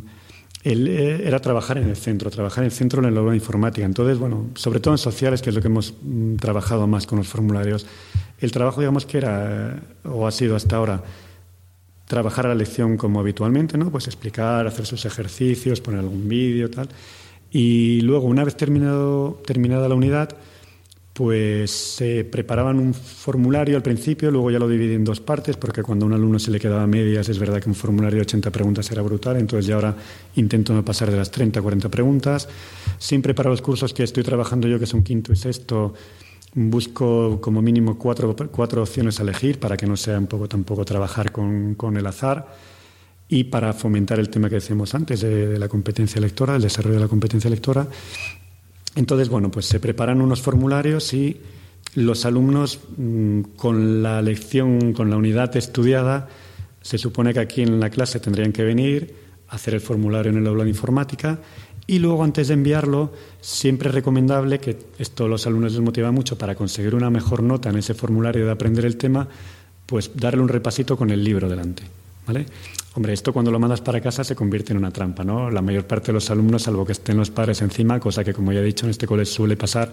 eh, 0.65 1.23
era 1.25 1.41
trabajar 1.41 1.79
en 1.79 1.89
el 1.89 1.97
centro, 1.97 2.29
trabajar 2.29 2.65
en 2.65 2.67
el 2.67 2.73
centro 2.73 3.07
en 3.07 3.15
de 3.15 3.35
informática. 3.37 3.87
Entonces, 3.87 4.19
bueno, 4.19 4.51
sobre 4.55 4.81
todo 4.81 4.95
en 4.95 4.99
sociales, 4.99 5.41
que 5.41 5.51
es 5.51 5.57
lo 5.57 5.63
que 5.63 5.69
hemos 5.69 5.95
mm, 6.03 6.37
trabajado 6.37 6.87
más 6.87 7.07
con 7.07 7.19
los 7.19 7.29
formularios, 7.29 7.87
el 8.41 8.51
trabajo, 8.51 8.81
digamos 8.81 9.07
que 9.07 9.19
era, 9.19 9.81
o 10.05 10.27
ha 10.27 10.33
sido 10.33 10.57
hasta 10.57 10.77
ahora, 10.77 11.03
trabajar 12.07 12.47
a 12.47 12.51
la 12.51 12.57
lección 12.57 12.97
como 12.97 13.21
habitualmente, 13.21 13.79
¿no? 13.79 13.91
Pues 13.91 14.07
explicar, 14.07 14.67
hacer 14.67 14.87
sus 14.87 15.05
ejercicios, 15.05 15.81
poner 15.81 16.01
algún 16.01 16.29
vídeo, 16.29 16.69
tal. 16.71 16.89
Y 17.51 18.01
luego, 18.03 18.27
una 18.27 18.45
vez 18.45 18.57
terminado, 18.57 19.41
terminada 19.47 19.89
la 19.89 19.95
unidad, 19.95 20.37
pues 21.17 21.71
se 21.71 22.25
preparaban 22.25 22.79
un 22.79 22.93
formulario 22.93 23.77
al 23.77 23.83
principio, 23.83 24.31
luego 24.31 24.51
ya 24.51 24.59
lo 24.59 24.69
dividí 24.69 24.93
en 24.93 25.05
dos 25.05 25.21
partes, 25.21 25.57
porque 25.57 25.83
cuando 25.83 26.05
a 26.05 26.09
un 26.09 26.13
alumno 26.13 26.39
se 26.39 26.51
le 26.51 26.61
quedaba 26.61 26.87
medias, 26.87 27.31
es 27.31 27.39
verdad 27.39 27.59
que 27.59 27.71
un 27.71 27.75
formulario 27.75 28.17
de 28.17 28.23
80 28.23 28.51
preguntas 28.51 28.91
era 28.91 29.01
brutal, 29.01 29.39
entonces 29.39 29.67
ya 29.67 29.77
ahora 29.77 29.97
intento 30.35 30.75
no 30.75 30.85
pasar 30.85 31.11
de 31.11 31.17
las 31.17 31.31
30 31.31 31.59
a 31.59 31.63
40 31.63 31.89
preguntas. 31.89 32.49
Siempre 32.99 33.33
para 33.33 33.49
los 33.49 33.63
cursos 33.63 33.95
que 33.95 34.03
estoy 34.03 34.25
trabajando 34.25 34.69
yo, 34.69 34.79
que 34.79 34.85
son 34.85 35.03
quinto 35.03 35.33
y 35.33 35.37
sexto, 35.37 35.95
busco 36.53 37.41
como 37.41 37.63
mínimo 37.63 37.99
cuatro, 37.99 38.37
cuatro 38.51 38.83
opciones 38.83 39.19
a 39.19 39.23
elegir 39.23 39.59
para 39.59 39.79
que 39.79 39.87
no 39.87 39.97
sea 39.97 40.19
un 40.19 40.27
poco 40.27 40.49
tampoco 40.49 40.85
trabajar 40.85 41.33
con, 41.33 41.77
con 41.77 41.97
el 41.97 42.07
azar 42.07 42.47
y 43.29 43.45
para 43.45 43.73
fomentar 43.73 44.21
el 44.21 44.29
tema 44.29 44.49
que 44.49 44.57
decíamos 44.57 44.95
antes 44.95 45.21
de, 45.21 45.59
la 45.59 45.69
competencia 45.69 46.21
lectora, 46.21 46.57
el 46.57 46.63
desarrollo 46.63 46.97
de 46.97 47.03
la 47.03 47.09
competencia 47.09 47.51
lectora. 47.51 47.89
Entonces, 48.95 49.29
bueno, 49.29 49.51
pues 49.51 49.67
se 49.67 49.81
preparan 49.81 50.21
unos 50.21 50.41
formularios 50.41 51.13
y 51.13 51.41
los 51.95 52.25
alumnos 52.25 52.81
mm, 52.97 53.41
con 53.57 54.03
la 54.03 54.23
lección, 54.23 54.93
con 54.93 55.11
la 55.11 55.17
unidad 55.17 55.57
estudiada, 55.57 56.29
se 56.81 56.99
supone 56.99 57.35
que 57.35 57.41
aquí 57.41 57.63
en 57.63 57.81
la 57.81 57.91
clase 57.91 58.21
tendrían 58.21 58.53
que 58.53 58.63
venir, 58.63 59.15
hacer 59.49 59.75
el 59.75 59.81
formulario 59.81 60.31
en 60.31 60.39
el 60.39 60.47
aula 60.47 60.65
de 60.65 60.71
informática 60.71 61.41
y 61.87 61.99
luego 61.99 62.25
antes 62.25 62.49
de 62.49 62.55
enviarlo, 62.55 63.13
siempre 63.41 63.89
es 63.89 63.95
recomendable 63.95 64.59
que 64.59 64.77
esto 64.99 65.29
los 65.29 65.47
alumnos 65.47 65.73
les 65.73 65.81
motiva 65.81 66.11
mucho 66.11 66.37
para 66.37 66.55
conseguir 66.55 66.95
una 66.95 67.11
mejor 67.11 67.43
nota 67.43 67.71
en 67.71 67.77
ese 67.77 67.95
formulario 67.95 68.45
de 68.45 68.53
aprender 68.53 68.85
el 68.85 68.97
tema, 68.97 69.29
pues 69.85 70.11
darle 70.15 70.43
un 70.43 70.49
repasito 70.49 70.97
con 70.97 71.11
el 71.11 71.23
libro 71.23 71.49
delante. 71.49 71.85
¿vale? 72.27 72.47
Hombre, 72.97 73.13
esto 73.13 73.31
cuando 73.31 73.51
lo 73.51 73.59
mandas 73.59 73.83
para 73.83 74.01
casa 74.01 74.25
se 74.25 74.35
convierte 74.35 74.73
en 74.73 74.79
una 74.79 74.91
trampa, 74.91 75.23
¿no? 75.23 75.51
La 75.51 75.61
mayor 75.61 75.87
parte 75.87 76.07
de 76.07 76.15
los 76.15 76.31
alumnos, 76.31 76.63
salvo 76.63 76.87
que 76.87 76.93
estén 76.93 77.19
los 77.19 77.31
padres 77.31 77.61
encima, 77.61 78.01
cosa 78.01 78.25
que 78.25 78.33
como 78.33 78.55
ya 78.55 78.61
he 78.61 78.65
dicho 78.65 78.87
en 78.87 78.91
este 78.91 79.07
colegio 79.07 79.35
suele 79.35 79.55
pasar 79.55 79.91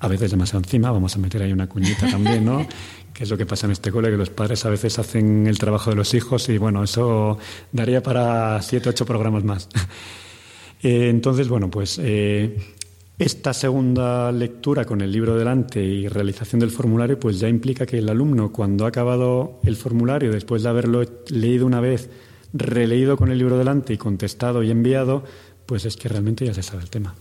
a 0.00 0.06
veces 0.06 0.32
demasiado 0.32 0.58
encima, 0.58 0.90
vamos 0.90 1.16
a 1.16 1.18
meter 1.18 1.40
ahí 1.40 1.50
una 1.50 1.66
cuñita 1.66 2.10
también, 2.10 2.44
¿no? 2.44 2.66
que 3.14 3.24
es 3.24 3.30
lo 3.30 3.38
que 3.38 3.46
pasa 3.46 3.64
en 3.64 3.72
este 3.72 3.90
cole, 3.90 4.10
que 4.10 4.18
los 4.18 4.28
padres 4.28 4.66
a 4.66 4.68
veces 4.68 4.98
hacen 4.98 5.46
el 5.46 5.58
trabajo 5.58 5.88
de 5.88 5.96
los 5.96 6.12
hijos 6.12 6.46
y 6.50 6.58
bueno, 6.58 6.84
eso 6.84 7.38
daría 7.72 8.02
para 8.02 8.60
siete, 8.60 8.90
ocho 8.90 9.06
programas 9.06 9.44
más. 9.44 9.68
Eh, 10.84 11.10
entonces, 11.10 11.48
bueno, 11.48 11.70
pues 11.70 12.00
eh, 12.02 12.56
esta 13.16 13.54
segunda 13.54 14.32
lectura 14.32 14.84
con 14.84 15.00
el 15.00 15.12
libro 15.12 15.36
delante 15.36 15.80
y 15.80 16.08
realización 16.08 16.58
del 16.58 16.72
formulario, 16.72 17.20
pues 17.20 17.38
ya 17.38 17.48
implica 17.48 17.86
que 17.86 17.98
el 17.98 18.08
alumno, 18.08 18.50
cuando 18.50 18.84
ha 18.84 18.88
acabado 18.88 19.60
el 19.64 19.76
formulario, 19.76 20.32
después 20.32 20.64
de 20.64 20.70
haberlo 20.70 21.04
leído 21.28 21.66
una 21.66 21.78
vez, 21.78 22.10
releído 22.52 23.16
con 23.16 23.30
el 23.30 23.38
libro 23.38 23.58
delante 23.58 23.92
y 23.92 23.98
contestado 23.98 24.62
y 24.62 24.70
enviado, 24.70 25.24
pues 25.66 25.84
es 25.84 25.96
que 25.96 26.08
realmente 26.08 26.46
ya 26.46 26.54
se 26.54 26.62
sabe 26.62 26.82
el 26.82 26.90
tema. 26.90 27.14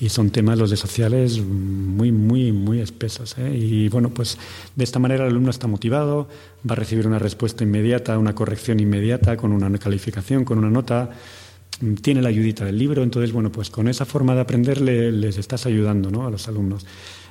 Y 0.00 0.10
son 0.10 0.30
temas 0.30 0.56
los 0.56 0.70
de 0.70 0.76
sociales 0.76 1.40
muy, 1.40 2.12
muy, 2.12 2.52
muy 2.52 2.80
espesos. 2.80 3.36
¿eh? 3.38 3.52
Y 3.52 3.88
bueno, 3.88 4.10
pues 4.10 4.38
de 4.76 4.84
esta 4.84 5.00
manera 5.00 5.24
el 5.24 5.30
alumno 5.30 5.50
está 5.50 5.66
motivado, 5.66 6.28
va 6.68 6.74
a 6.74 6.76
recibir 6.76 7.06
una 7.06 7.18
respuesta 7.18 7.64
inmediata, 7.64 8.16
una 8.16 8.34
corrección 8.34 8.78
inmediata, 8.78 9.36
con 9.36 9.52
una 9.52 9.76
calificación, 9.78 10.44
con 10.44 10.58
una 10.58 10.70
nota, 10.70 11.10
tiene 12.00 12.22
la 12.22 12.28
ayudita 12.28 12.64
del 12.64 12.78
libro. 12.78 13.02
Entonces, 13.02 13.32
bueno, 13.32 13.50
pues 13.50 13.70
con 13.70 13.88
esa 13.88 14.04
forma 14.04 14.36
de 14.36 14.40
aprender 14.40 14.80
les 14.80 15.36
estás 15.36 15.66
ayudando 15.66 16.10
¿no? 16.10 16.26
a 16.26 16.30
los 16.30 16.46
alumnos. 16.46 16.86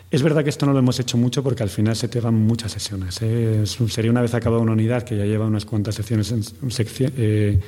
Es 0.10 0.24
verdad 0.24 0.44
que 0.44 0.50
esto 0.50 0.66
no 0.66 0.72
lo 0.72 0.80
hemos 0.80 1.00
hecho 1.00 1.18
mucho 1.18 1.44
porque 1.44 1.64
al 1.64 1.70
final 1.70 1.96
se 1.96 2.08
te 2.08 2.22
van 2.22 2.36
muchas 2.36 2.72
sesiones. 2.72 3.20
¿eh? 3.22 3.64
sería 3.66 4.10
una 4.10 4.22
vez 4.22 4.34
acabada 4.34 4.62
una 4.62 4.72
unidad 4.72 5.04
que 5.04 5.18
ya 5.18 5.26
lleva 5.26 5.46
unas 5.46 5.66
cuantas 5.66 5.96
sesiones 5.96 6.32
en, 6.32 6.44
eh, 7.18 7.60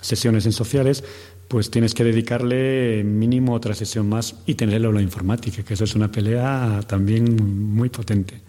sesiones 0.00 0.44
en 0.44 0.52
sociales, 0.52 1.02
pues 1.48 1.70
tienes 1.70 1.94
que 1.94 2.04
dedicarle 2.04 3.02
mínimo 3.04 3.54
otra 3.54 3.74
sesión 3.74 4.06
más 4.06 4.34
y 4.44 4.54
tenerlo 4.54 4.90
en 4.90 4.96
la 4.96 5.02
informática, 5.02 5.62
que 5.62 5.74
eso 5.74 5.84
es 5.84 5.94
una 5.94 6.12
pelea 6.12 6.80
también 6.86 7.74
muy 7.74 7.88
potente. 7.88 8.42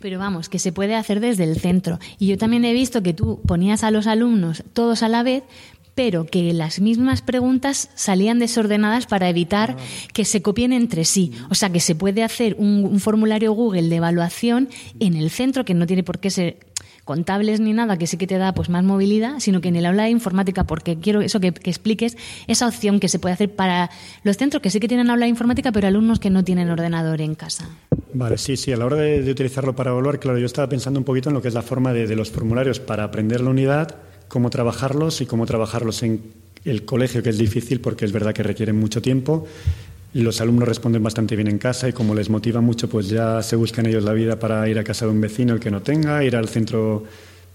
Pero 0.00 0.18
vamos, 0.18 0.48
que 0.48 0.58
se 0.58 0.72
puede 0.72 0.94
hacer 0.94 1.20
desde 1.20 1.44
el 1.44 1.58
centro. 1.58 1.98
Y 2.18 2.26
yo 2.26 2.38
también 2.38 2.64
he 2.64 2.72
visto 2.72 3.02
que 3.02 3.14
tú 3.14 3.40
ponías 3.46 3.82
a 3.82 3.90
los 3.90 4.06
alumnos 4.06 4.62
todos 4.72 5.02
a 5.02 5.08
la 5.08 5.22
vez, 5.22 5.44
pero 5.96 6.26
que 6.26 6.52
las 6.52 6.78
mismas 6.78 7.22
preguntas 7.22 7.88
salían 7.94 8.38
desordenadas 8.38 9.06
para 9.06 9.30
evitar 9.30 9.76
que 10.12 10.26
se 10.26 10.42
copien 10.42 10.72
entre 10.72 11.06
sí. 11.06 11.32
O 11.50 11.54
sea, 11.56 11.70
que 11.70 11.80
se 11.80 11.94
puede 11.94 12.22
hacer 12.22 12.54
un, 12.58 13.00
formulario 13.00 13.52
Google 13.52 13.88
de 13.88 13.96
evaluación 13.96 14.68
en 15.00 15.16
el 15.16 15.30
centro, 15.30 15.64
que 15.64 15.72
no 15.72 15.86
tiene 15.86 16.04
por 16.04 16.18
qué 16.18 16.30
ser 16.30 16.58
contables 17.04 17.60
ni 17.60 17.72
nada, 17.72 17.96
que 17.96 18.06
sí 18.06 18.18
que 18.18 18.26
te 18.26 18.36
da 18.36 18.52
pues 18.52 18.68
más 18.68 18.84
movilidad, 18.84 19.38
sino 19.38 19.62
que 19.62 19.68
en 19.68 19.76
el 19.76 19.86
aula 19.86 20.02
de 20.02 20.10
informática, 20.10 20.64
porque 20.64 20.98
quiero 20.98 21.22
eso 21.22 21.40
que, 21.40 21.48
expliques, 21.48 22.18
esa 22.46 22.66
opción 22.68 23.00
que 23.00 23.08
se 23.08 23.18
puede 23.18 23.32
hacer 23.32 23.54
para 23.54 23.90
los 24.22 24.36
centros 24.36 24.60
que 24.62 24.68
sí 24.68 24.80
que 24.80 24.88
tienen 24.88 25.08
aula 25.08 25.24
de 25.24 25.30
informática, 25.30 25.72
pero 25.72 25.88
alumnos 25.88 26.18
que 26.18 26.28
no 26.28 26.44
tienen 26.44 26.68
ordenador 26.68 27.22
en 27.22 27.36
casa. 27.36 27.70
Vale, 28.12 28.36
sí, 28.36 28.58
sí, 28.58 28.70
a 28.70 28.76
la 28.76 28.84
hora 28.84 28.96
de, 28.96 29.30
utilizarlo 29.30 29.74
para 29.74 29.92
evaluar, 29.92 30.18
claro, 30.18 30.38
yo 30.38 30.46
estaba 30.46 30.68
pensando 30.68 31.00
un 31.00 31.04
poquito 31.04 31.30
en 31.30 31.34
lo 31.34 31.40
que 31.40 31.48
es 31.48 31.54
la 31.54 31.62
forma 31.62 31.94
de, 31.94 32.06
de 32.06 32.16
los 32.16 32.30
formularios 32.30 32.80
para 32.80 33.04
aprender 33.04 33.40
la 33.40 33.50
unidad 33.50 33.96
cómo 34.28 34.50
trabajarlos 34.50 35.20
y 35.20 35.26
cómo 35.26 35.46
trabajarlos 35.46 36.02
en 36.02 36.20
el 36.64 36.84
colegio, 36.84 37.22
que 37.22 37.30
es 37.30 37.38
difícil 37.38 37.80
porque 37.80 38.04
es 38.04 38.12
verdad 38.12 38.34
que 38.34 38.42
requieren 38.42 38.76
mucho 38.76 39.00
tiempo. 39.00 39.46
Los 40.12 40.40
alumnos 40.40 40.68
responden 40.68 41.02
bastante 41.02 41.36
bien 41.36 41.48
en 41.48 41.58
casa 41.58 41.88
y 41.88 41.92
como 41.92 42.14
les 42.14 42.30
motiva 42.30 42.60
mucho, 42.60 42.88
pues 42.88 43.08
ya 43.08 43.42
se 43.42 43.56
buscan 43.56 43.86
ellos 43.86 44.02
la 44.02 44.12
vida 44.12 44.38
para 44.38 44.68
ir 44.68 44.78
a 44.78 44.84
casa 44.84 45.04
de 45.04 45.12
un 45.12 45.20
vecino 45.20 45.54
el 45.54 45.60
que 45.60 45.70
no 45.70 45.82
tenga, 45.82 46.24
ir 46.24 46.36
al 46.36 46.48
centro, 46.48 47.04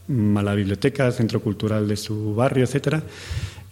mm, 0.07 0.38
a 0.38 0.43
la 0.43 0.53
biblioteca, 0.53 1.05
al 1.05 1.13
centro 1.13 1.41
cultural 1.41 1.88
de 1.88 1.97
su 1.97 2.36
barrio, 2.36 2.63
etcétera. 2.63 3.03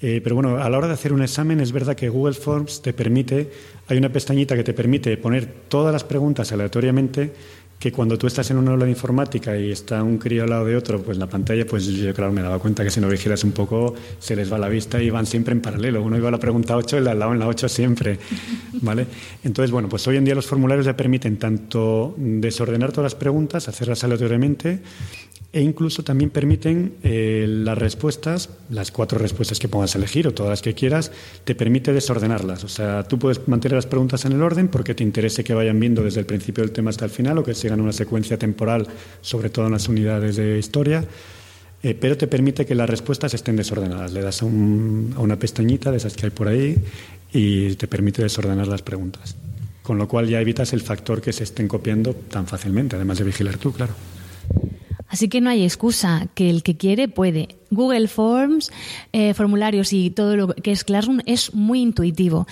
Eh, 0.01 0.21
pero 0.23 0.35
bueno, 0.35 0.57
a 0.57 0.69
la 0.69 0.77
hora 0.77 0.87
de 0.87 0.93
hacer 0.93 1.11
un 1.11 1.21
examen 1.21 1.59
es 1.59 1.73
verdad 1.73 1.95
que 1.95 2.07
Google 2.07 2.33
Forms 2.33 2.81
te 2.81 2.93
permite, 2.93 3.51
hay 3.87 3.97
una 3.97 4.09
pestañita 4.09 4.55
que 4.55 4.63
te 4.63 4.73
permite 4.73 5.17
poner 5.17 5.45
todas 5.67 5.91
las 5.91 6.05
preguntas 6.05 6.51
aleatoriamente 6.53 7.33
que 7.79 7.93
cuando 7.93 8.17
tú 8.17 8.27
estás 8.27 8.51
en 8.51 8.57
una 8.57 8.71
aula 8.71 8.83
de 8.83 8.91
informática 8.91 9.57
y 9.57 9.71
está 9.71 10.03
un 10.03 10.17
crío 10.17 10.43
al 10.43 10.49
lado 10.49 10.65
de 10.65 10.75
otro, 10.75 11.01
pues 11.01 11.17
la 11.17 11.27
pantalla, 11.27 11.65
pues 11.65 11.85
yo 11.85 12.13
claro 12.13 12.33
me 12.33 12.41
daba 12.41 12.59
cuenta 12.59 12.83
que 12.83 12.89
si 12.89 12.99
no 12.99 13.07
vigilas 13.07 13.45
un 13.45 13.53
poco 13.53 13.95
se 14.19 14.35
les 14.35 14.51
va 14.51 14.57
la 14.57 14.67
vista 14.67 15.01
y 15.01 15.09
van 15.09 15.25
siempre 15.25 15.53
en 15.53 15.61
paralelo. 15.61 16.03
Uno 16.03 16.17
iba 16.17 16.27
a 16.27 16.31
la 16.31 16.39
pregunta 16.39 16.75
8 16.75 16.97
y 16.97 16.99
el 16.99 17.07
al 17.07 17.19
lado 17.19 17.31
en 17.31 17.39
la 17.39 17.47
8 17.47 17.69
siempre, 17.69 18.19
¿vale? 18.81 19.07
Entonces, 19.45 19.71
bueno, 19.71 19.87
pues 19.87 20.05
hoy 20.07 20.17
en 20.17 20.25
día 20.25 20.35
los 20.35 20.45
formularios 20.45 20.85
ya 20.85 20.97
permiten 20.97 21.37
tanto 21.37 22.13
desordenar 22.17 22.91
todas 22.91 23.13
las 23.13 23.15
preguntas, 23.15 23.69
hacerlas 23.69 24.03
aleatoriamente, 24.03 24.81
e 25.51 25.61
incluso 25.61 26.03
también 26.03 26.29
permiten 26.29 26.93
eh, 27.01 27.45
las 27.47 27.75
respuestas, 27.77 28.49
las 28.69 28.91
cuatro 28.91 29.17
respuestas 29.17 29.57
que 29.57 29.67
pongas 29.67 29.95
a 29.95 29.97
elegir 29.97 30.27
o 30.27 30.33
todas 30.33 30.51
las 30.51 30.61
que 30.61 30.75
quieras, 30.75 31.11
te 31.43 31.55
permite 31.55 31.91
desordenarlas. 31.91 32.63
O 32.63 32.67
sea, 32.67 33.03
tú 33.03 33.17
puedes 33.17 33.47
mantener 33.47 33.75
las 33.75 33.87
preguntas 33.87 34.25
en 34.25 34.33
el 34.33 34.43
orden 34.43 34.67
porque 34.67 34.93
te 34.93 35.03
interese 35.03 35.43
que 35.43 35.55
vayan 35.55 35.79
viendo 35.79 36.03
desde 36.03 36.19
el 36.19 36.27
principio 36.27 36.63
del 36.63 36.71
tema 36.71 36.91
hasta 36.91 37.05
el 37.05 37.11
final 37.11 37.39
o 37.39 37.43
que 37.43 37.55
sigan 37.55 37.81
una 37.81 37.93
secuencia 37.93 38.37
temporal, 38.37 38.87
sobre 39.21 39.49
todo 39.49 39.65
en 39.65 39.71
las 39.71 39.87
unidades 39.89 40.35
de 40.35 40.59
historia. 40.59 41.03
Eh, 41.81 41.95
pero 41.95 42.15
te 42.15 42.27
permite 42.27 42.65
que 42.65 42.75
las 42.75 42.89
respuestas 42.89 43.33
estén 43.33 43.55
desordenadas. 43.55 44.13
Le 44.13 44.21
das 44.21 44.43
a, 44.43 44.45
a 44.45 44.47
una 44.49 45.39
pestañita 45.39 45.89
de 45.89 45.97
esas 45.97 46.15
que 46.15 46.27
hay 46.27 46.31
por 46.31 46.47
ahí 46.47 46.75
y 47.33 47.73
te 47.73 47.87
permite 47.87 48.21
desordenar 48.21 48.67
las 48.67 48.83
preguntas. 48.83 49.35
Con 49.81 49.97
lo 49.97 50.07
cual 50.07 50.27
ya 50.27 50.39
evitas 50.39 50.73
el 50.73 50.81
factor 50.81 51.21
que 51.21 51.33
se 51.33 51.43
estén 51.43 51.67
copiando 51.67 52.13
tan 52.13 52.45
fácilmente, 52.45 52.97
además 52.97 53.17
de 53.17 53.23
vigilar 53.23 53.57
tú, 53.57 53.71
claro. 53.71 53.95
Así 55.09 55.27
que 55.27 55.41
no 55.41 55.49
hay 55.49 55.63
excusa, 55.63 56.27
que 56.35 56.49
el 56.49 56.61
que 56.61 56.77
quiere 56.77 57.07
puede. 57.07 57.59
Google 57.71 58.07
Forms, 58.07 58.71
eh, 59.11 59.33
formularios 59.33 59.93
y 59.93 60.09
todo 60.09 60.35
lo 60.35 60.47
que 60.47 60.71
es 60.71 60.83
Classroom 60.83 61.19
es 61.25 61.53
muy 61.53 61.81
intuitivo. 61.81 62.47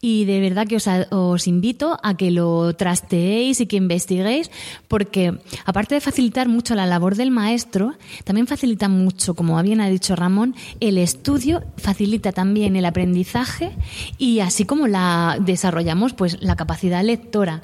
Y 0.00 0.24
de 0.24 0.40
verdad 0.40 0.66
que 0.66 0.76
os, 0.76 0.86
os, 1.10 1.46
invito 1.46 1.98
a 2.02 2.16
que 2.16 2.30
lo 2.30 2.74
trasteéis 2.74 3.60
y 3.60 3.66
que 3.66 3.76
investiguéis, 3.76 4.50
porque 4.88 5.38
aparte 5.64 5.94
de 5.94 6.00
facilitar 6.00 6.48
mucho 6.48 6.74
la 6.74 6.86
labor 6.86 7.16
del 7.16 7.30
maestro, 7.30 7.94
también 8.24 8.46
facilita 8.46 8.88
mucho, 8.88 9.34
como 9.34 9.62
bien 9.62 9.80
ha 9.80 9.88
dicho 9.88 10.16
Ramón, 10.16 10.54
el 10.80 10.98
estudio, 10.98 11.62
facilita 11.76 12.32
también 12.32 12.76
el 12.76 12.84
aprendizaje 12.84 13.72
y 14.18 14.40
así 14.40 14.64
como 14.64 14.86
la 14.86 15.38
desarrollamos, 15.40 16.12
pues 16.14 16.42
la 16.42 16.56
capacidad 16.56 17.02
lectora. 17.02 17.62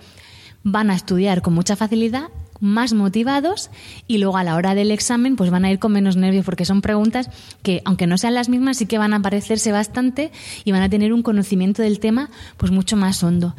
Van 0.64 0.90
a 0.90 0.94
estudiar 0.94 1.40
con 1.40 1.54
mucha 1.54 1.76
facilidad 1.76 2.28
más 2.60 2.92
motivados 2.92 3.70
y 4.06 4.18
luego 4.18 4.36
a 4.36 4.44
la 4.44 4.56
hora 4.56 4.74
del 4.74 4.90
examen 4.90 5.36
pues 5.36 5.50
van 5.50 5.64
a 5.64 5.70
ir 5.70 5.78
con 5.78 5.92
menos 5.92 6.16
nervios 6.16 6.44
porque 6.44 6.64
son 6.64 6.82
preguntas 6.82 7.30
que 7.62 7.82
aunque 7.84 8.06
no 8.06 8.18
sean 8.18 8.34
las 8.34 8.48
mismas 8.48 8.78
sí 8.78 8.86
que 8.86 8.98
van 8.98 9.14
a 9.14 9.22
parecerse 9.22 9.72
bastante 9.72 10.32
y 10.64 10.72
van 10.72 10.82
a 10.82 10.88
tener 10.88 11.12
un 11.12 11.22
conocimiento 11.22 11.82
del 11.82 12.00
tema 12.00 12.30
pues 12.56 12.72
mucho 12.72 12.96
más 12.96 13.22
hondo. 13.22 13.54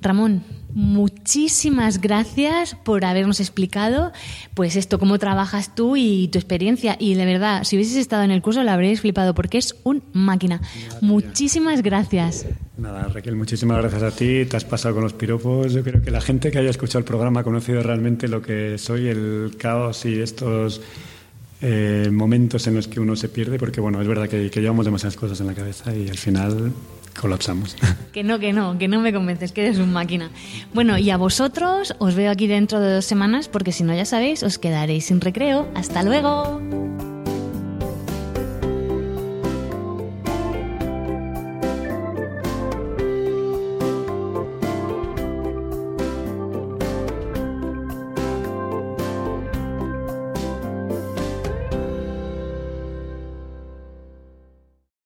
Ramón, 0.00 0.42
muchísimas 0.78 2.00
gracias 2.00 2.76
por 2.76 3.04
habernos 3.04 3.40
explicado 3.40 4.12
pues 4.54 4.76
esto, 4.76 5.00
cómo 5.00 5.18
trabajas 5.18 5.74
tú 5.74 5.96
y 5.96 6.28
tu 6.28 6.38
experiencia. 6.38 6.96
Y 7.00 7.14
de 7.14 7.26
verdad, 7.26 7.64
si 7.64 7.74
hubieses 7.74 7.96
estado 7.96 8.22
en 8.22 8.30
el 8.30 8.42
curso 8.42 8.62
lo 8.62 8.70
habréis 8.70 9.00
flipado 9.00 9.34
porque 9.34 9.58
es 9.58 9.74
un 9.82 10.04
máquina. 10.12 10.60
Muchísimas 11.00 11.82
gracias. 11.82 12.46
Nada, 12.76 13.08
Raquel, 13.12 13.34
muchísimas 13.34 13.78
gracias 13.78 14.02
a 14.04 14.12
ti. 14.12 14.44
Te 14.44 14.56
has 14.56 14.64
pasado 14.64 14.94
con 14.94 15.02
los 15.02 15.14
piropos. 15.14 15.72
Yo 15.72 15.82
creo 15.82 16.00
que 16.00 16.12
la 16.12 16.20
gente 16.20 16.52
que 16.52 16.58
haya 16.58 16.70
escuchado 16.70 17.00
el 17.00 17.04
programa 17.04 17.40
ha 17.40 17.44
conocido 17.44 17.82
realmente 17.82 18.28
lo 18.28 18.40
que 18.40 18.78
soy, 18.78 19.08
el 19.08 19.56
caos 19.58 20.04
y 20.04 20.20
estos 20.20 20.80
eh, 21.60 22.08
momentos 22.12 22.66
en 22.66 22.74
los 22.74 22.88
que 22.88 23.00
uno 23.00 23.16
se 23.16 23.28
pierde, 23.28 23.58
porque 23.58 23.80
bueno, 23.80 24.00
es 24.00 24.08
verdad 24.08 24.28
que, 24.28 24.50
que 24.50 24.60
llevamos 24.60 24.84
demasiadas 24.84 25.16
cosas 25.16 25.40
en 25.40 25.48
la 25.48 25.54
cabeza 25.54 25.94
y 25.94 26.08
al 26.08 26.18
final 26.18 26.72
colapsamos. 27.20 27.76
Que 28.12 28.24
no, 28.24 28.40
que 28.40 28.52
no, 28.52 28.78
que 28.78 28.88
no 28.88 29.00
me 29.00 29.12
convences, 29.12 29.52
que 29.52 29.64
eres 29.64 29.78
un 29.78 29.92
máquina. 29.92 30.30
Bueno, 30.74 30.98
y 30.98 31.10
a 31.10 31.16
vosotros 31.16 31.94
os 31.98 32.14
veo 32.16 32.32
aquí 32.32 32.48
dentro 32.48 32.80
de 32.80 32.94
dos 32.94 33.04
semanas 33.04 33.48
porque 33.48 33.70
si 33.70 33.84
no 33.84 33.94
ya 33.94 34.04
sabéis, 34.04 34.42
os 34.42 34.58
quedaréis 34.58 35.04
sin 35.04 35.20
recreo. 35.20 35.68
Hasta 35.74 36.02
luego. 36.02 36.60